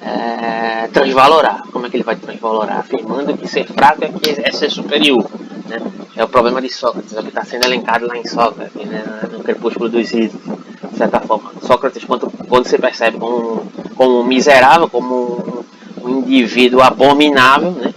é, 0.08 0.88
transvalorar. 0.88 1.62
Como 1.70 1.86
é 1.86 1.90
que 1.90 1.96
ele 1.96 2.04
vai 2.04 2.16
transvalorar? 2.16 2.78
Afirmando 2.78 3.36
que 3.36 3.46
ser 3.46 3.66
fraco 3.66 4.04
é, 4.04 4.08
que 4.08 4.40
é 4.40 4.52
ser 4.52 4.70
superior. 4.70 5.24
Né? 5.68 5.78
É 6.16 6.24
o 6.24 6.28
problema 6.28 6.60
de 6.60 6.72
Sócrates, 6.72 7.14
é 7.14 7.20
o 7.20 7.22
que 7.22 7.28
está 7.28 7.44
sendo 7.44 7.66
elencado 7.66 8.06
lá 8.06 8.16
em 8.16 8.26
Sócrates, 8.26 8.74
né? 8.86 9.04
no 9.30 9.40
Crepúsculo 9.40 9.88
dos 9.88 10.10
Ídolos, 10.12 10.58
de 10.90 10.96
certa 10.96 11.20
forma. 11.20 11.52
Sócrates, 11.62 12.04
quando, 12.04 12.30
quando 12.48 12.66
você 12.66 12.78
percebe 12.78 13.18
como, 13.18 13.66
como 13.94 14.20
um 14.20 14.24
miserável, 14.24 14.88
como 14.88 15.64
um, 16.02 16.08
um 16.08 16.18
indivíduo 16.20 16.80
abominável, 16.80 17.72
né? 17.72 17.94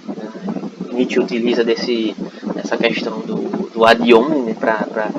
Nietzsche 0.91 1.19
utiliza 1.19 1.63
desse, 1.63 2.15
dessa 2.53 2.77
questão 2.77 3.19
do, 3.21 3.69
do 3.73 3.85
adiome 3.85 4.41
né? 4.41 4.55
para 4.59 5.09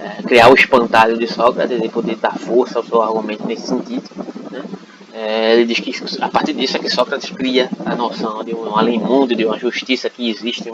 é, 0.00 0.22
criar 0.22 0.48
o 0.48 0.54
espantalho 0.54 1.18
de 1.18 1.26
Sócrates 1.26 1.82
e 1.82 1.88
poder 1.88 2.16
dar 2.16 2.38
força 2.38 2.78
ao 2.78 2.84
seu 2.84 3.02
argumento 3.02 3.46
nesse 3.46 3.66
sentido. 3.66 4.04
Né? 4.50 4.62
É, 5.18 5.54
ele 5.54 5.64
diz 5.64 5.80
que 5.80 5.90
a 6.20 6.28
partir 6.28 6.52
disso 6.52 6.76
é 6.76 6.78
que 6.78 6.90
Sócrates 6.90 7.30
cria 7.30 7.70
a 7.86 7.94
noção 7.94 8.44
de 8.44 8.54
um 8.54 8.76
além 8.76 8.98
mundo, 8.98 9.34
de 9.34 9.46
uma 9.46 9.58
justiça 9.58 10.10
que 10.10 10.28
existe 10.28 10.68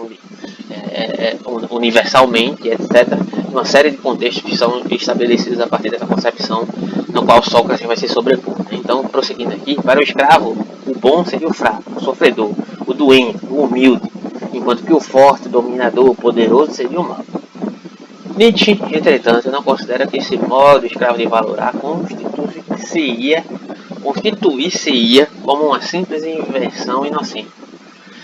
é, 0.68 0.74
é, 0.74 1.28
é 1.28 1.38
universalmente, 1.70 2.66
etc. 2.66 3.06
Uma 3.52 3.64
série 3.64 3.92
de 3.92 3.98
contextos 3.98 4.42
que 4.42 4.56
são 4.56 4.82
estabelecidos 4.90 5.60
a 5.60 5.68
partir 5.68 5.90
dessa 5.90 6.08
concepção 6.08 6.66
no 7.10 7.24
qual 7.24 7.40
Sócrates 7.40 7.86
vai 7.86 7.96
se 7.96 8.08
sobrepor. 8.08 8.58
Né? 8.58 8.72
Então, 8.72 9.04
prosseguindo 9.04 9.52
aqui, 9.52 9.80
para 9.80 10.00
o 10.00 10.02
escravo, 10.02 10.56
o 10.88 10.98
bom 10.98 11.24
seria 11.24 11.46
o 11.46 11.54
fraco, 11.54 11.84
o 11.94 12.00
sofredor, 12.00 12.50
o 12.84 12.92
doente, 12.92 13.46
o 13.48 13.62
humilde, 13.62 14.10
enquanto 14.52 14.82
que 14.82 14.92
o 14.92 14.98
forte, 14.98 15.46
o 15.46 15.50
dominador, 15.50 16.10
o 16.10 16.16
poderoso 16.16 16.72
seria 16.72 17.00
o 17.00 17.04
mal. 17.04 17.24
Nietzsche, 18.36 18.72
entretanto, 18.72 19.52
não 19.52 19.62
considera 19.62 20.06
que 20.06 20.16
esse 20.16 20.36
modo 20.36 20.84
escravo 20.84 21.18
de 21.18 21.26
valorar 21.26 21.74
constitui-se 21.74 22.62
constituir-se-ia 24.02 25.28
como 25.42 25.66
uma 25.66 25.80
simples 25.80 26.24
invenção 26.24 27.06
inocente. 27.06 27.50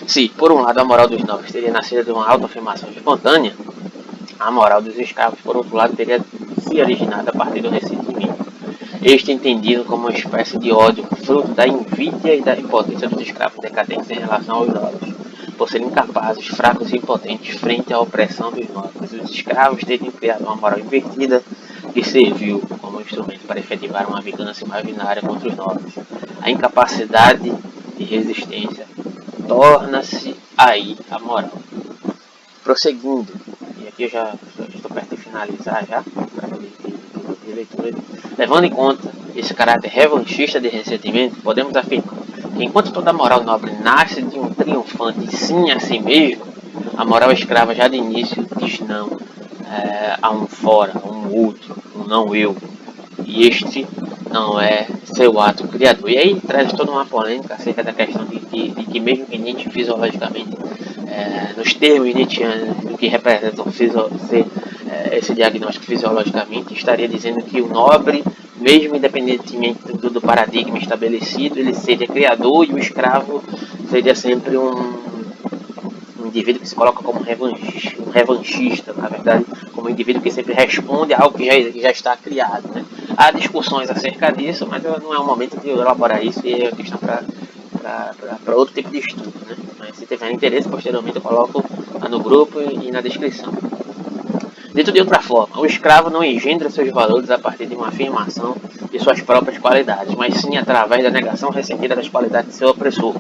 Se, 0.07 0.29
por 0.29 0.51
um 0.53 0.63
lado, 0.63 0.79
a 0.79 0.85
moral 0.85 1.09
dos 1.09 1.23
nobres 1.23 1.53
teria 1.53 1.71
nascido 1.71 2.05
de 2.05 2.11
uma 2.11 2.27
autoafirmação 2.29 2.89
espontânea, 2.91 3.55
a 4.39 4.51
moral 4.51 4.81
dos 4.81 4.97
escravos, 4.99 5.41
por 5.41 5.57
outro 5.57 5.77
lado, 5.77 5.97
teria 5.97 6.21
se 6.61 6.81
originado 6.81 7.29
a 7.29 7.33
partir 7.33 7.61
do 7.61 7.71
ressentimento. 7.71 8.47
Este 9.03 9.33
entendido 9.33 9.85
como 9.85 10.09
uma 10.09 10.13
espécie 10.13 10.59
de 10.59 10.73
ódio, 10.73 11.05
fruto 11.25 11.49
da 11.49 11.67
invídia 11.67 12.35
e 12.35 12.43
da 12.43 12.57
impotência 12.57 13.09
dos 13.09 13.21
escravos 13.21 13.61
decadentes 13.61 14.11
em 14.11 14.19
relação 14.19 14.57
aos 14.57 14.69
nobres, 14.69 15.15
por 15.57 15.69
serem 15.69 15.89
incapazes, 15.89 16.47
fracos 16.47 16.93
e 16.93 16.97
impotentes 16.97 17.59
frente 17.59 17.93
à 17.93 18.01
opressão 18.01 18.53
dos 18.53 18.69
nobres. 18.69 19.13
Os 19.13 19.31
escravos 19.31 19.83
teriam 19.85 20.13
criado 20.13 20.43
uma 20.43 20.57
moral 20.57 20.79
invertida 20.79 21.43
que 21.93 22.05
serviu 22.05 22.63
instrumento 23.09 23.47
para 23.47 23.59
efetivar 23.59 24.07
uma 24.07 24.21
vingança 24.21 24.65
imaginária 24.65 25.23
contra 25.23 25.49
os 25.49 25.57
nobres. 25.57 25.95
A 26.43 26.51
incapacidade 26.51 27.51
de 27.97 28.05
resistência 28.05 28.87
torna-se 29.47 30.37
aí 30.57 30.97
a 31.11 31.19
moral. 31.19 31.51
Prosseguindo, 32.63 33.33
e 33.83 33.89
aqui 33.89 34.05
eu 34.05 34.11
já, 34.11 34.35
já 34.59 34.65
estou 34.75 34.91
perto 34.91 35.17
de 35.17 35.23
finalizar 35.23 35.87
já, 35.87 36.01
de, 36.03 37.47
de 37.47 37.53
leitura, 37.53 37.95
levando 38.37 38.65
em 38.65 38.71
conta 38.71 39.11
esse 39.35 39.55
caráter 39.55 39.89
revanchista 39.89 40.61
de 40.61 40.69
ressentimento, 40.69 41.41
podemos 41.43 41.75
afirmar 41.75 42.15
que 42.57 42.65
enquanto 42.65 42.93
toda 42.93 43.13
moral 43.13 43.43
nobre 43.43 43.73
nasce 43.73 44.21
de 44.21 44.39
um 44.39 44.53
triunfante 44.53 45.35
sim 45.35 45.71
a 45.71 45.81
si 45.81 45.99
mesmo, 45.99 46.45
a 46.97 47.05
moral 47.05 47.33
escrava 47.33 47.75
já 47.75 47.89
de 47.89 47.97
início 47.97 48.47
diz 48.59 48.81
não 48.81 49.17
é, 49.65 50.17
a 50.21 50.31
um 50.31 50.47
fora, 50.47 50.93
a 50.95 51.09
um 51.09 51.35
outro, 51.35 51.77
um 51.95 52.05
não 52.05 52.35
eu. 52.35 52.57
Este 53.41 53.87
não 54.33 54.61
é 54.61 54.87
seu 55.05 55.39
ato 55.41 55.67
criador. 55.69 56.11
E 56.11 56.19
aí 56.19 56.41
traz 56.41 56.73
toda 56.73 56.91
uma 56.91 57.07
polêmica 57.07 57.55
acerca 57.55 57.85
da 57.85 57.93
questão 57.93 58.25
de 58.25 58.41
que, 58.41 58.71
de 58.71 58.85
que 58.85 59.01
mesmo 59.01 59.27
que 59.27 59.39
Nietzsche 59.39 59.71
fisiologicamente, 59.71 60.57
é, 61.07 61.55
nos 61.57 61.73
termos 61.75 62.13
nietzschianos, 62.13 62.77
do 62.79 62.99
que 62.99 63.07
representa 63.07 63.63
ser, 64.29 64.45
é, 64.91 65.19
esse 65.19 65.35
diagnóstico 65.35 65.87
fisiologicamente, 65.87 66.75
estaria 66.75 67.09
dizendo 67.09 67.43
que 67.45 67.61
o 67.61 67.69
nobre, 67.69 68.25
mesmo 68.57 68.97
independentemente 68.97 69.93
do, 69.93 70.11
do 70.11 70.21
paradigma 70.21 70.77
estabelecido, 70.77 71.59
ele 71.59 71.75
seria 71.75 72.07
criador 72.07 72.67
e 72.69 72.73
o 72.73 72.79
escravo 72.79 73.43
seria 73.89 74.15
sempre 74.15 74.57
um 74.59 75.09
indivíduo 76.29 76.61
que 76.61 76.69
se 76.69 76.75
coloca 76.75 77.03
como 77.03 77.21
revanchista, 77.21 78.03
um 78.03 78.11
revanchista, 78.11 78.93
na 78.93 79.09
verdade, 79.09 79.45
como 79.73 79.89
um 79.89 79.91
indivíduo 79.91 80.23
que 80.23 80.31
sempre 80.31 80.55
responde 80.55 81.15
a 81.15 81.21
algo 81.21 81.37
que 81.37 81.47
já, 81.47 81.71
que 81.71 81.81
já 81.81 81.91
está 81.91 82.17
criado. 82.17 82.69
Né? 82.75 82.85
Há 83.21 83.33
discussões 83.33 83.91
acerca 83.91 84.31
disso, 84.31 84.65
mas 84.71 84.81
não 84.85 85.13
é 85.13 85.19
o 85.19 85.27
momento 85.27 85.59
de 85.61 85.71
elaborar 85.71 86.25
isso 86.25 86.41
e 86.47 86.63
é 86.63 86.71
questão 86.71 87.01
para 87.01 88.57
outro 88.57 88.73
tipo 88.73 88.91
de 88.91 88.99
estudo. 88.99 89.35
Né? 89.45 89.57
Mas 89.77 89.97
se 89.97 90.07
tiver 90.07 90.31
interesse, 90.31 90.69
posteriormente 90.69 91.17
eu 91.17 91.23
coloco 91.23 91.65
no 92.09 92.21
grupo 92.21 92.61
e 92.61 92.93
na 92.93 93.01
descrição. 93.01 93.53
Dito 94.73 94.93
de 94.93 95.01
outra 95.01 95.19
forma, 95.21 95.59
o 95.59 95.67
escravo 95.67 96.11
não 96.11 96.23
engendra 96.23 96.71
seus 96.71 96.93
valores 96.93 97.29
a 97.29 97.41
partir 97.41 97.67
de 97.67 97.75
uma 97.75 97.89
afirmação 97.89 98.55
de 98.89 99.01
suas 99.01 99.21
próprias 99.21 99.59
qualidades, 99.59 100.15
mas 100.15 100.35
sim 100.35 100.57
através 100.57 101.03
da 101.03 101.11
negação 101.11 101.51
ressentida 101.51 101.97
das 101.97 102.09
qualidades 102.09 102.53
de 102.53 102.57
seu 102.57 102.69
opressor. 102.69 103.17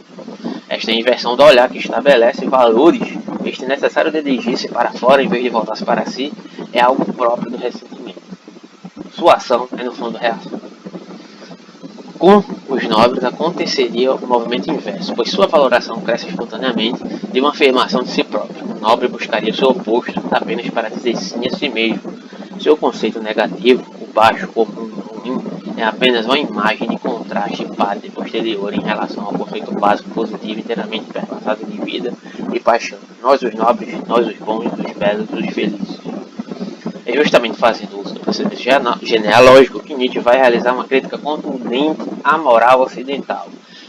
Esta 0.69 0.93
inversão 0.93 1.35
do 1.35 1.43
olhar 1.43 1.69
que 1.69 1.79
estabelece 1.79 2.47
valores, 2.47 3.03
este 3.45 3.67
necessário 3.67 4.13
dirigir-se 4.13 4.69
para 4.69 4.93
fora 4.93 5.25
em 5.25 5.27
vez 5.27 5.43
de 5.43 5.51
voltar-se 5.51 5.85
para 5.85 6.07
si, 6.07 6.33
é 6.73 6.81
algo 6.81 7.13
próprio 7.15 7.51
do 7.51 7.57
ressentimento. 7.57 7.98
Sua 9.19 9.35
ação 9.35 9.67
é 9.77 9.83
no 9.83 9.91
fundo 9.91 10.17
reação. 10.17 10.61
Com 12.21 12.45
os 12.69 12.85
nobres 12.85 13.25
aconteceria 13.25 14.15
o 14.15 14.25
movimento 14.25 14.71
inverso, 14.71 15.13
pois 15.13 15.29
sua 15.29 15.49
valoração 15.49 16.01
cresce 16.01 16.29
espontaneamente 16.29 17.03
de 17.33 17.41
uma 17.41 17.51
afirmação 17.51 18.05
de 18.05 18.11
si 18.11 18.23
próprio. 18.23 18.65
O 18.65 18.81
nobre 18.81 19.09
buscaria 19.09 19.53
seu 19.53 19.71
oposto 19.71 20.23
apenas 20.31 20.71
para 20.71 20.89
dizer 20.89 21.17
sim 21.17 21.41
a 21.49 21.51
si 21.51 21.69
mesmo. 21.69 22.01
Seu 22.61 22.77
conceito 22.77 23.21
negativo, 23.21 23.85
o 24.01 24.07
baixo, 24.13 24.47
comum, 24.47 24.89
ruim, 24.89 25.43
é 25.77 25.83
apenas 25.83 26.25
uma 26.25 26.39
imagem 26.39 26.89
de 26.89 26.97
contraste 26.97 27.65
padre 27.77 28.11
posterior 28.11 28.73
em 28.73 28.83
relação 28.83 29.25
ao 29.25 29.33
conceito 29.33 29.73
básico 29.73 30.11
positivo 30.11 30.61
inteiramente 30.61 31.13
perpassado 31.13 31.67
de 31.67 31.81
vida 31.81 32.13
e 32.53 32.61
paixão. 32.61 32.99
Nós 33.21 33.43
os 33.43 33.53
nobres, 33.53 33.99
nós 34.07 34.29
os 34.29 34.37
bons, 34.37 34.67
os 34.67 34.93
belos, 34.93 35.29
os 35.33 35.53
felizes. 35.53 35.99
É 37.05 37.13
justamente 37.17 37.57
fazendo 37.57 37.98
genealógico 39.03 39.81
que 39.81 39.95
Nietzsche 39.95 40.21
vai 40.21 40.37
realizar 40.37 40.73
uma 40.73 40.85
crítica 40.85 41.19
contundente 41.19 42.03
à 42.23 42.37
moral 42.37 42.83
ocidental, 42.83 43.49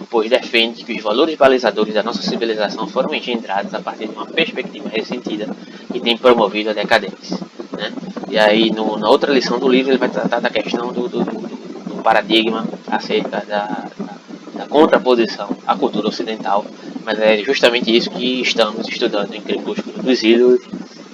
pois 0.10 0.30
defende 0.30 0.84
que 0.84 0.93
os 0.93 1.04
valores 1.04 1.36
balizadores 1.36 1.93
da 1.93 2.04
nossa 2.04 2.21
civilização 2.21 2.88
foram 2.88 3.13
engendrados 3.13 3.73
a 3.73 3.80
partir 3.80 4.08
de 4.08 4.15
uma 4.15 4.25
perspectiva 4.25 4.89
ressentida 4.89 5.47
que 5.91 5.99
tem 5.99 6.17
promovido 6.17 6.69
a 6.69 6.73
decadência. 6.73 7.38
Né? 7.71 7.91
E 8.30 8.38
aí, 8.38 8.71
no, 8.71 8.97
na 8.97 9.10
outra 9.10 9.34
lição 9.34 9.60
do 9.60 9.67
livro, 9.67 9.91
ele 9.91 9.97
vai 9.97 10.10
tratar 10.10 10.39
da 10.39 10.49
questão 10.49 10.91
do, 10.91 11.08
do, 11.08 11.23
do 11.23 12.04
paradigma 12.04 12.65
acerca 12.88 13.30
da, 13.30 13.41
da, 13.45 13.86
da 14.54 14.67
contraposição 14.67 15.49
à 15.65 15.75
cultura 15.75 16.08
ocidental, 16.08 16.65
mas 17.04 17.19
é 17.19 17.38
justamente 17.39 17.95
isso 17.95 18.10
que 18.10 18.41
estamos 18.41 18.88
estudando 18.88 19.34
em 19.34 19.41
Crepúsculo 19.41 20.02
dos 20.02 20.23
Ídolos 20.23 20.62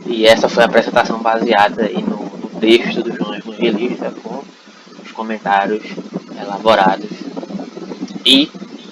e 0.05 0.25
essa 0.27 0.47
foi 0.47 0.63
a 0.63 0.67
apresentação 0.67 1.17
baseada 1.19 1.89
no 1.89 2.14
texto 2.59 3.03
do 3.03 3.15
João 3.15 3.35
Evangelista 3.35 4.11
com 4.23 4.43
os 5.03 5.11
comentários 5.11 5.83
elaborados. 6.39 7.09
E 8.25 8.49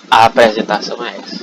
a 0.09 0.25
apresentação 0.25 1.03
é 1.03 1.17
essa. 1.17 1.42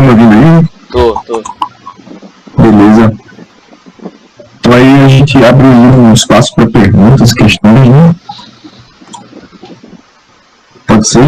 Tá 0.00 0.04
me 0.06 0.12
ouvindo 0.12 0.32
aí? 0.32 0.68
Tô, 0.90 1.12
tô. 1.26 1.42
Beleza. 2.62 3.12
Então 4.58 4.72
aí 4.72 5.04
a 5.04 5.08
gente 5.08 5.44
abre 5.44 5.66
um 5.66 6.14
espaço 6.14 6.54
para 6.54 6.70
perguntas, 6.70 7.34
questões, 7.34 7.86
né? 7.86 8.14
Pode 10.86 11.06
ser? 11.06 11.20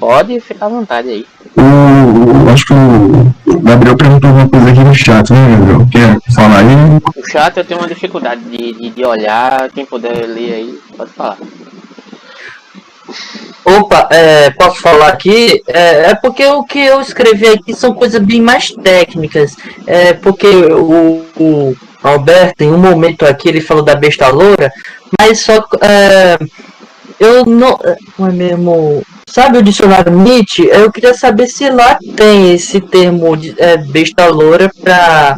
Pode 0.00 0.40
ficar 0.40 0.66
à 0.66 0.68
vontade 0.70 1.08
aí. 1.08 1.26
O, 1.56 2.46
o- 2.46 2.50
acho 2.50 2.66
que 2.66 2.72
o 2.72 3.60
Gabriel 3.60 3.96
perguntou 3.96 4.28
alguma 4.30 4.48
coisa 4.48 4.70
aqui 4.70 4.80
no 4.80 4.94
chat, 4.94 5.32
né, 5.32 5.56
Gabriel? 5.56 5.86
Quer 5.92 6.32
falar 6.34 6.58
aí? 6.58 6.76
O 7.16 7.30
chat 7.30 7.56
eu 7.56 7.64
tenho 7.64 7.78
uma 7.80 7.88
dificuldade 7.88 8.40
de, 8.42 8.72
de, 8.72 8.90
de 8.90 9.04
olhar, 9.04 9.70
quem 9.70 9.86
puder 9.86 10.26
ler 10.26 10.52
aí, 10.52 10.78
pode 10.96 11.12
falar. 11.12 11.36
Opa, 13.64 14.08
é, 14.12 14.50
posso 14.50 14.80
falar 14.80 15.08
aqui? 15.08 15.62
É, 15.66 16.10
é 16.10 16.14
porque 16.14 16.46
o 16.46 16.62
que 16.62 16.78
eu 16.78 17.00
escrevi 17.00 17.48
aqui 17.48 17.74
são 17.74 17.92
coisas 17.92 18.20
bem 18.22 18.40
mais 18.40 18.70
técnicas. 18.70 19.56
É 19.86 20.12
porque 20.12 20.46
o, 20.46 21.24
o 21.36 21.76
Alberto, 22.02 22.62
em 22.62 22.70
um 22.70 22.78
momento 22.78 23.24
aqui, 23.24 23.48
ele 23.48 23.60
falou 23.60 23.82
da 23.82 23.96
besta 23.96 24.28
loura, 24.28 24.72
mas 25.20 25.40
só. 25.40 25.64
É, 25.82 26.38
eu 27.18 27.44
não. 27.44 27.78
Não 28.18 28.28
é 28.28 28.32
mesmo. 28.32 29.02
Sabe 29.28 29.58
o 29.58 29.62
dicionário 29.62 30.12
Nietzsche? 30.12 30.68
Eu 30.70 30.90
queria 30.92 31.12
saber 31.12 31.48
se 31.48 31.68
lá 31.68 31.98
tem 32.16 32.54
esse 32.54 32.80
termo 32.80 33.36
de 33.36 33.54
é, 33.58 33.76
besta 33.76 34.26
loura 34.26 34.70
para 34.80 35.34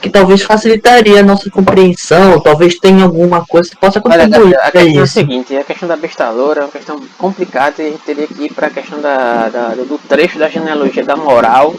que 0.00 0.10
talvez 0.10 0.42
facilitaria 0.42 1.20
a 1.20 1.22
nossa 1.22 1.50
compreensão, 1.50 2.40
talvez 2.40 2.78
tenha 2.78 3.04
alguma 3.04 3.44
coisa 3.46 3.70
que 3.70 3.76
possa 3.76 4.00
Olha, 4.04 4.24
contribuir 4.24 4.54
a 4.56 4.70
para 4.70 4.72
questão 4.72 5.00
é 5.00 5.02
o 5.02 5.06
seguinte, 5.06 5.56
a 5.56 5.64
questão 5.64 5.88
da 5.88 5.96
besta 5.96 6.30
loura 6.30 6.60
é 6.60 6.64
uma 6.64 6.70
questão 6.70 7.00
complicada 7.18 7.82
e 7.82 7.86
a 7.86 7.90
gente 7.90 8.02
teria 8.02 8.26
que 8.26 8.44
ir 8.44 8.52
para 8.54 8.68
a 8.68 8.70
questão 8.70 9.00
da, 9.00 9.48
da- 9.48 9.74
do 9.74 9.98
trecho 10.08 10.38
da 10.38 10.48
genealogia 10.48 11.04
da 11.04 11.16
moral 11.16 11.74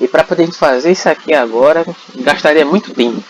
e 0.00 0.08
para 0.08 0.24
poder 0.24 0.50
fazer 0.52 0.92
isso 0.92 1.08
aqui 1.08 1.32
agora 1.34 1.84
gastaria 2.16 2.64
muito 2.64 2.92
tempo, 2.92 3.22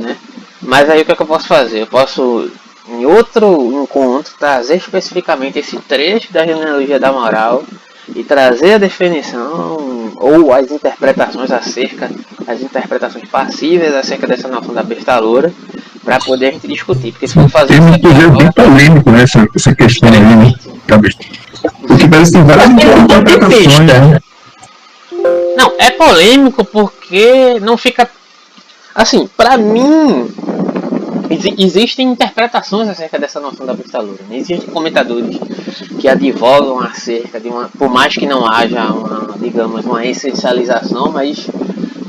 né? 0.00 0.16
Mas 0.60 0.88
aí 0.88 1.02
o 1.02 1.04
que, 1.04 1.12
é 1.12 1.16
que 1.16 1.22
eu 1.22 1.26
posso 1.26 1.46
fazer? 1.46 1.82
Eu 1.82 1.86
posso 1.86 2.50
em 2.88 3.04
outro 3.06 3.82
encontro 3.82 4.32
trazer 4.38 4.76
especificamente 4.76 5.58
esse 5.58 5.76
trecho 5.78 6.32
da 6.32 6.44
genealogia 6.44 6.98
da 6.98 7.12
moral 7.12 7.62
e 8.14 8.22
trazer 8.24 8.74
a 8.74 8.78
definição 8.78 10.12
ou 10.16 10.52
as 10.52 10.70
interpretações 10.70 11.50
acerca, 11.50 12.10
as 12.46 12.60
interpretações 12.60 13.28
passíveis 13.28 13.94
acerca 13.94 14.26
dessa 14.26 14.48
noção 14.48 14.74
da 14.74 14.82
besta 14.82 15.18
loura 15.18 15.52
para 16.04 16.18
poder 16.18 16.46
a 16.46 16.50
gente 16.52 16.66
discutir, 16.68 17.12
porque 17.12 17.28
se 17.28 17.34
for 17.34 17.48
fazer 17.48 17.68
Tem 17.68 17.78
isso 17.78 17.88
um 17.88 17.94
inclusive 17.94 18.30
bem 18.30 18.52
polêmico, 18.52 19.10
né? 19.10 19.22
Essa, 19.22 19.46
essa 19.54 19.74
questão 19.74 20.08
aí, 20.08 20.20
né? 20.20 20.52
Porque 21.86 22.08
parece 22.08 22.32
que 22.32 22.38
tem 22.38 22.44
várias 22.44 22.68
de 22.68 23.02
interpretações, 23.02 23.78
né? 23.80 24.20
Não, 25.56 25.72
é 25.78 25.90
polêmico 25.90 26.64
porque 26.64 27.60
não 27.60 27.76
fica. 27.76 28.08
Assim, 28.94 29.28
pra 29.36 29.56
mim. 29.56 30.28
exi- 31.30 31.54
Existem 31.58 32.08
interpretações 32.10 32.88
acerca 32.88 33.18
dessa 33.18 33.38
noção 33.40 33.64
da 33.64 33.72
besta 33.74 34.00
loura. 34.00 34.20
Né? 34.28 34.38
Existem 34.38 34.68
comentadores 34.70 35.38
que 36.00 36.08
advogam 36.08 36.80
acerca 36.80 37.38
de 37.38 37.48
uma. 37.48 37.68
Por 37.78 37.88
mais 37.88 38.14
que 38.14 38.26
não 38.26 38.44
haja 38.46 38.84
uma, 38.86 39.36
digamos, 39.38 39.84
uma 39.84 40.04
essencialização, 40.04 41.12
mas 41.12 41.46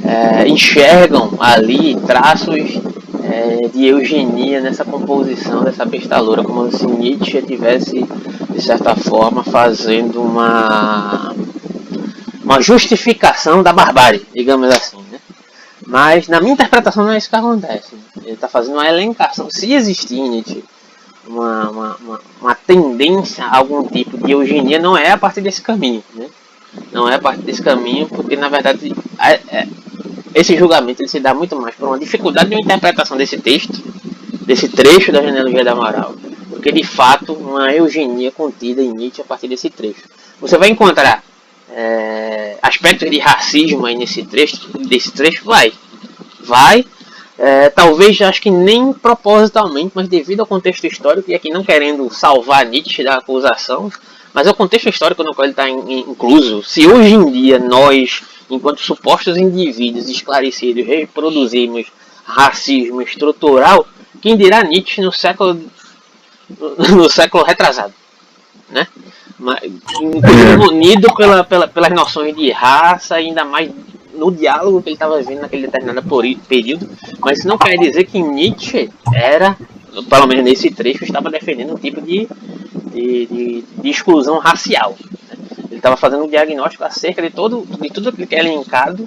é, 0.04 0.48
enxergam 0.48 1.34
ali 1.40 1.96
traços 1.96 2.80
é, 3.24 3.68
de 3.68 3.86
eugenia 3.86 4.60
nessa 4.62 4.84
composição 4.84 5.64
dessa 5.64 5.86
besta 5.86 6.20
loura, 6.20 6.44
como 6.44 6.72
se 6.72 6.86
Nietzsche 6.86 7.42
tivesse, 7.42 8.06
de 8.50 8.62
certa 8.62 8.96
forma, 8.96 9.44
fazendo 9.44 10.22
uma 10.22 11.34
uma 12.44 12.62
justificação 12.62 13.64
da 13.64 13.72
barbárie, 13.72 14.26
digamos 14.36 14.70
assim, 14.70 14.98
né? 15.10 15.20
Mas 15.88 16.28
na 16.28 16.42
minha 16.42 16.54
interpretação 16.54 17.06
não 17.06 17.14
é 17.14 17.18
isso 17.18 17.30
que 17.30 17.36
acontece. 17.36 17.96
Ele 18.22 18.34
está 18.34 18.50
fazendo 18.50 18.74
uma 18.74 18.88
elencação. 18.88 19.48
Se 19.50 19.72
existir 19.74 20.22
Nietzsche 20.22 20.64
uma, 21.26 21.70
uma, 21.70 21.96
uma, 21.96 22.22
uma 22.42 22.56
tendência 22.56 23.46
a 23.46 23.58
algum 23.58 23.84
tipo 23.84 24.18
de 24.18 24.32
eugenia, 24.32 24.78
não 24.78 24.98
é 24.98 25.12
a 25.12 25.18
partir 25.18 25.42
desse 25.42 25.62
caminho, 25.62 26.04
né? 26.14 26.28
Não 26.92 27.08
é 27.08 27.16
a 27.16 27.20
partir 27.20 27.44
desse 27.44 27.62
caminho, 27.62 28.08
porque 28.08 28.36
na 28.36 28.50
verdade 28.50 28.94
é- 29.20 29.68
esse 30.34 30.58
julgamento 30.58 31.02
ele 31.02 31.10
se 31.10 31.20
dá 31.20 31.34
muito 31.34 31.56
mais 31.60 31.76
por 31.76 31.88
uma 31.88 32.00
dificuldade 32.00 32.50
de 32.50 32.56
interpretação 32.56 33.16
desse 33.18 33.38
texto, 33.38 33.82
desse 34.42 34.70
trecho 34.70 35.12
da 35.12 35.22
genealogia 35.22 35.64
da 35.64 35.76
moral, 35.76 36.14
do 36.50 36.60
que 36.60 36.72
de 36.72 36.84
fato 36.84 37.34
uma 37.34 37.72
eugenia 37.74 38.32
contida 38.32 38.82
em 38.82 38.92
Nietzsche 38.92 39.22
a 39.22 39.26
partir 39.26 39.48
desse 39.48 39.70
trecho. 39.70 40.04
Você 40.42 40.58
vai 40.58 40.70
encontrar 40.70 41.24
é, 41.72 42.58
aspectos 42.62 43.10
de 43.10 43.20
racismo 43.20 43.86
aí 43.86 43.96
nesse 43.96 44.24
trecho, 44.24 44.70
desse 44.80 45.12
trecho 45.12 45.46
vai, 45.46 45.72
vai, 46.42 46.86
é, 47.38 47.70
talvez 47.70 48.22
acho 48.22 48.42
que 48.42 48.52
nem 48.52 48.94
propositalmente, 48.94 49.92
mas 49.94 50.08
devido 50.08 50.42
ao 50.42 50.46
contexto 50.46 50.86
histórico 50.86 51.32
e 51.32 51.36
aqui 51.36 51.50
não 51.50 51.64
querendo 51.64 52.10
salvar 52.14 52.66
Nietzsche 52.66 53.04
da 53.04 53.16
acusação, 53.18 53.92
mas 54.34 54.48
é 54.48 54.52
o 54.52 54.56
contexto 54.56 54.90
histórico 54.90 55.24
no 55.24 55.34
qual 55.34 55.46
ele 55.46 55.52
está 55.54 55.70
incluso. 55.70 56.64
Se 56.64 56.88
hoje 56.88 57.14
em 57.14 57.32
dia 57.32 57.60
nós 57.60 58.24
enquanto 58.50 58.82
supostos 58.82 59.38
indivíduos 59.38 60.10
esclarecidos 60.10 60.86
reproduzimos 60.86 61.88
racismo 62.24 63.02
estrutural, 63.02 63.86
quem 64.22 64.38
dirá 64.38 64.64
Nietzsche 64.64 65.02
no 65.02 65.12
século 65.12 65.60
no 66.96 67.10
século 67.10 67.44
retrasado, 67.44 67.94
né? 68.70 68.88
unido 70.70 71.14
pela, 71.16 71.44
pela, 71.44 71.68
pelas 71.68 71.92
noções 71.92 72.36
de 72.36 72.52
raça, 72.52 73.16
ainda 73.16 73.44
mais 73.44 73.72
no 74.14 74.32
diálogo 74.32 74.82
que 74.82 74.90
ele 74.90 74.96
estava 74.96 75.22
vendo 75.22 75.42
naquele 75.42 75.68
determinado 75.68 76.08
período, 76.48 76.88
mas 77.20 77.40
isso 77.40 77.48
não 77.48 77.58
quer 77.58 77.78
dizer 77.78 78.06
que 78.06 78.22
Nietzsche 78.22 78.90
era, 79.14 79.58
pelo 80.10 80.28
menos 80.28 80.46
nesse 80.46 80.70
trecho, 80.70 81.04
estava 81.04 81.30
defendendo 81.30 81.74
um 81.74 81.78
tipo 81.78 82.02
de, 82.02 82.28
de, 82.92 83.26
de, 83.26 83.64
de 83.82 83.90
exclusão 83.90 84.38
racial. 84.38 84.96
Estava 85.84 85.98
fazendo 85.98 86.24
um 86.24 86.30
diagnóstico 86.30 86.86
acerca 86.86 87.22
de, 87.22 87.30
todo, 87.30 87.68
de 87.68 87.90
tudo 87.90 88.08
aquilo 88.08 88.26
que 88.26 88.36
é 88.38 88.42
linkado 88.42 89.06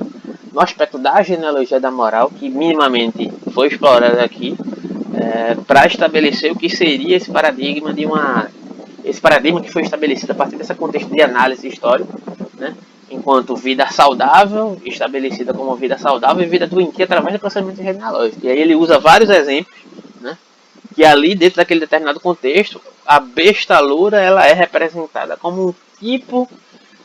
no 0.52 0.60
aspecto 0.60 0.98
da 0.98 1.22
genealogia 1.22 1.80
da 1.80 1.90
moral, 1.90 2.28
que 2.28 2.50
minimamente 2.50 3.32
foi 3.54 3.68
explorado 3.68 4.20
aqui, 4.20 4.54
é, 5.14 5.54
para 5.66 5.86
estabelecer 5.86 6.52
o 6.52 6.54
que 6.54 6.68
seria 6.68 7.16
esse 7.16 7.30
paradigma 7.30 7.94
de 7.94 8.04
uma 8.04 8.50
esse 9.02 9.18
paradigma 9.18 9.62
que 9.62 9.72
foi 9.72 9.84
estabelecido 9.84 10.32
a 10.32 10.34
partir 10.34 10.56
desse 10.56 10.74
contexto 10.74 11.08
de 11.08 11.22
análise 11.22 11.66
histórica, 11.66 12.12
né? 12.58 12.76
enquanto 13.10 13.56
vida 13.56 13.86
saudável, 13.86 14.78
estabelecida 14.84 15.54
como 15.54 15.74
vida 15.76 15.96
saudável, 15.96 16.44
e 16.44 16.46
vida 16.46 16.66
doentia 16.66 17.06
através 17.06 17.32
do 17.32 17.38
processamento 17.38 17.82
genealógico. 17.82 18.44
E 18.44 18.50
aí 18.50 18.58
ele 18.58 18.74
usa 18.74 18.98
vários 18.98 19.30
exemplos, 19.30 19.78
né? 20.20 20.36
que 20.94 21.06
ali, 21.06 21.34
dentro 21.34 21.56
daquele 21.56 21.80
determinado 21.80 22.20
contexto, 22.20 22.82
a 23.06 23.18
besta 23.18 23.78
loura 23.80 24.20
ela 24.20 24.46
é 24.46 24.52
representada 24.52 25.38
como 25.38 25.68
um 25.68 25.74
tipo, 25.98 26.48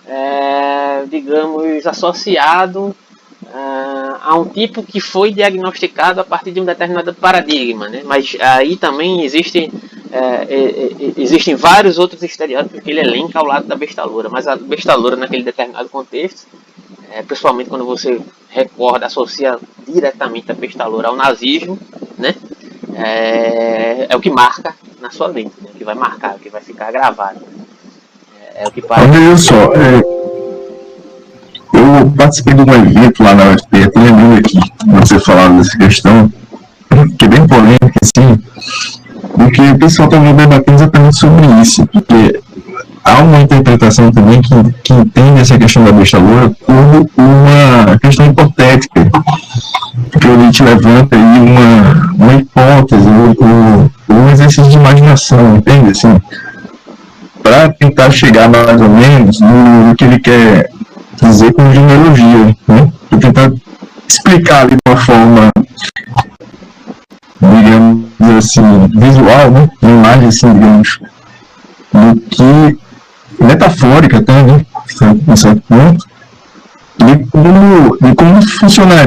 é, 0.07 1.05
digamos, 1.09 1.85
associado 1.85 2.95
uh, 3.43 4.15
a 4.21 4.35
um 4.37 4.45
tipo 4.45 4.83
que 4.83 4.99
foi 4.99 5.31
diagnosticado 5.31 6.21
a 6.21 6.23
partir 6.23 6.51
de 6.51 6.59
um 6.59 6.65
determinado 6.65 7.13
paradigma, 7.13 7.89
né? 7.89 8.01
Mas 8.05 8.35
aí 8.39 8.75
também 8.75 9.23
existem, 9.23 9.71
é, 10.11 10.17
é, 10.17 10.55
é, 10.55 11.13
existem 11.17 11.55
vários 11.55 11.97
outros 11.97 12.21
estereótipos 12.23 12.81
que 12.81 12.91
ele 12.91 13.01
elenca 13.01 13.39
ao 13.39 13.45
lado 13.45 13.67
da 13.67 13.75
besta 13.75 14.03
loura, 14.03 14.29
mas 14.29 14.47
a 14.47 14.55
besta 14.55 14.95
loura 14.95 15.15
naquele 15.15 15.43
determinado 15.43 15.89
contexto, 15.89 16.47
é, 17.11 17.21
principalmente 17.23 17.69
quando 17.69 17.85
você 17.85 18.19
recorda, 18.49 19.05
associa 19.05 19.57
diretamente 19.87 20.51
a 20.51 20.55
besta 20.55 20.85
loura 20.85 21.09
ao 21.09 21.15
nazismo, 21.15 21.77
né? 22.17 22.35
É, 22.95 24.07
é 24.09 24.15
o 24.15 24.19
que 24.19 24.29
marca 24.29 24.75
na 24.99 25.09
sua 25.09 25.29
mente, 25.29 25.53
né? 25.61 25.69
o 25.73 25.77
que 25.77 25.83
vai 25.83 25.95
marcar, 25.95 26.35
o 26.35 26.39
que 26.39 26.49
vai 26.49 26.61
ficar 26.61 26.91
gravado. 26.91 27.39
É, 28.61 28.67
o 28.67 28.71
que 28.71 28.81
parece. 28.83 29.09
Olha 29.09 29.37
só, 29.37 29.73
é, 29.73 30.03
eu 31.73 32.11
participei 32.15 32.53
de 32.53 32.61
um 32.61 32.73
evento 32.75 33.23
lá 33.23 33.33
na 33.33 33.45
UFP, 33.53 33.83
até 33.83 33.99
lembrando 33.99 34.37
aqui, 34.37 34.59
você 34.85 35.19
falando 35.19 35.57
dessa 35.57 35.75
questão, 35.79 36.31
que 37.17 37.25
é 37.25 37.27
bem 37.27 37.47
polêmica, 37.47 37.91
assim, 38.03 38.39
porque 39.35 39.61
o 39.61 39.79
pessoal 39.79 40.07
estava 40.07 40.31
debatendo 40.31 40.77
exatamente 40.77 41.17
sobre 41.17 41.47
isso, 41.59 41.87
porque 41.87 42.39
há 43.03 43.23
uma 43.23 43.39
interpretação 43.39 44.11
também 44.11 44.39
que, 44.43 44.53
que 44.83 44.93
entende 44.93 45.41
essa 45.41 45.57
questão 45.57 45.83
da 45.83 45.91
besta 45.91 46.19
loura 46.19 46.51
como 46.63 47.09
uma 47.17 47.97
questão 47.97 48.27
hipotética, 48.27 49.09
porque 50.11 50.27
o 50.27 50.37
Nietzsche 50.37 50.63
levanta 50.63 51.15
aí 51.15 51.39
uma, 51.39 52.13
uma 52.13 52.33
hipótese, 52.35 53.07
um 54.07 54.29
exercício 54.29 54.69
de 54.69 54.77
imaginação, 54.77 55.55
entende? 55.55 55.89
Assim, 55.89 56.21
para 57.51 57.67
tentar 57.73 58.09
chegar 58.11 58.47
mais 58.47 58.79
ou 58.79 58.87
menos 58.87 59.41
no, 59.41 59.93
que 59.97 60.05
ele 60.05 60.19
quer 60.19 60.69
dizer 61.21 61.51
com 61.51 61.73
genealogia, 61.73 62.55
né? 62.65 62.93
Vou 63.11 63.19
tentar 63.19 63.51
explicar 64.07 64.67
de 64.67 64.77
uma 64.87 64.95
forma, 64.95 65.51
digamos 67.41 68.05
assim, 68.37 68.87
visual, 68.97 69.51
né? 69.51 69.69
Uma 69.81 69.91
imagem 69.91 70.27
assim, 70.29 70.53
digamos, 70.53 70.99
do 71.91 72.21
que 72.21 73.43
metafórica 73.43 74.19
até, 74.19 74.43
né? 74.43 74.65
Em 75.27 75.35
certo 75.35 75.61
ponto, 75.67 76.05
de 76.99 77.25
como, 77.31 77.97
de 78.01 78.15
como 78.15 78.41
funcionaria 78.47 79.03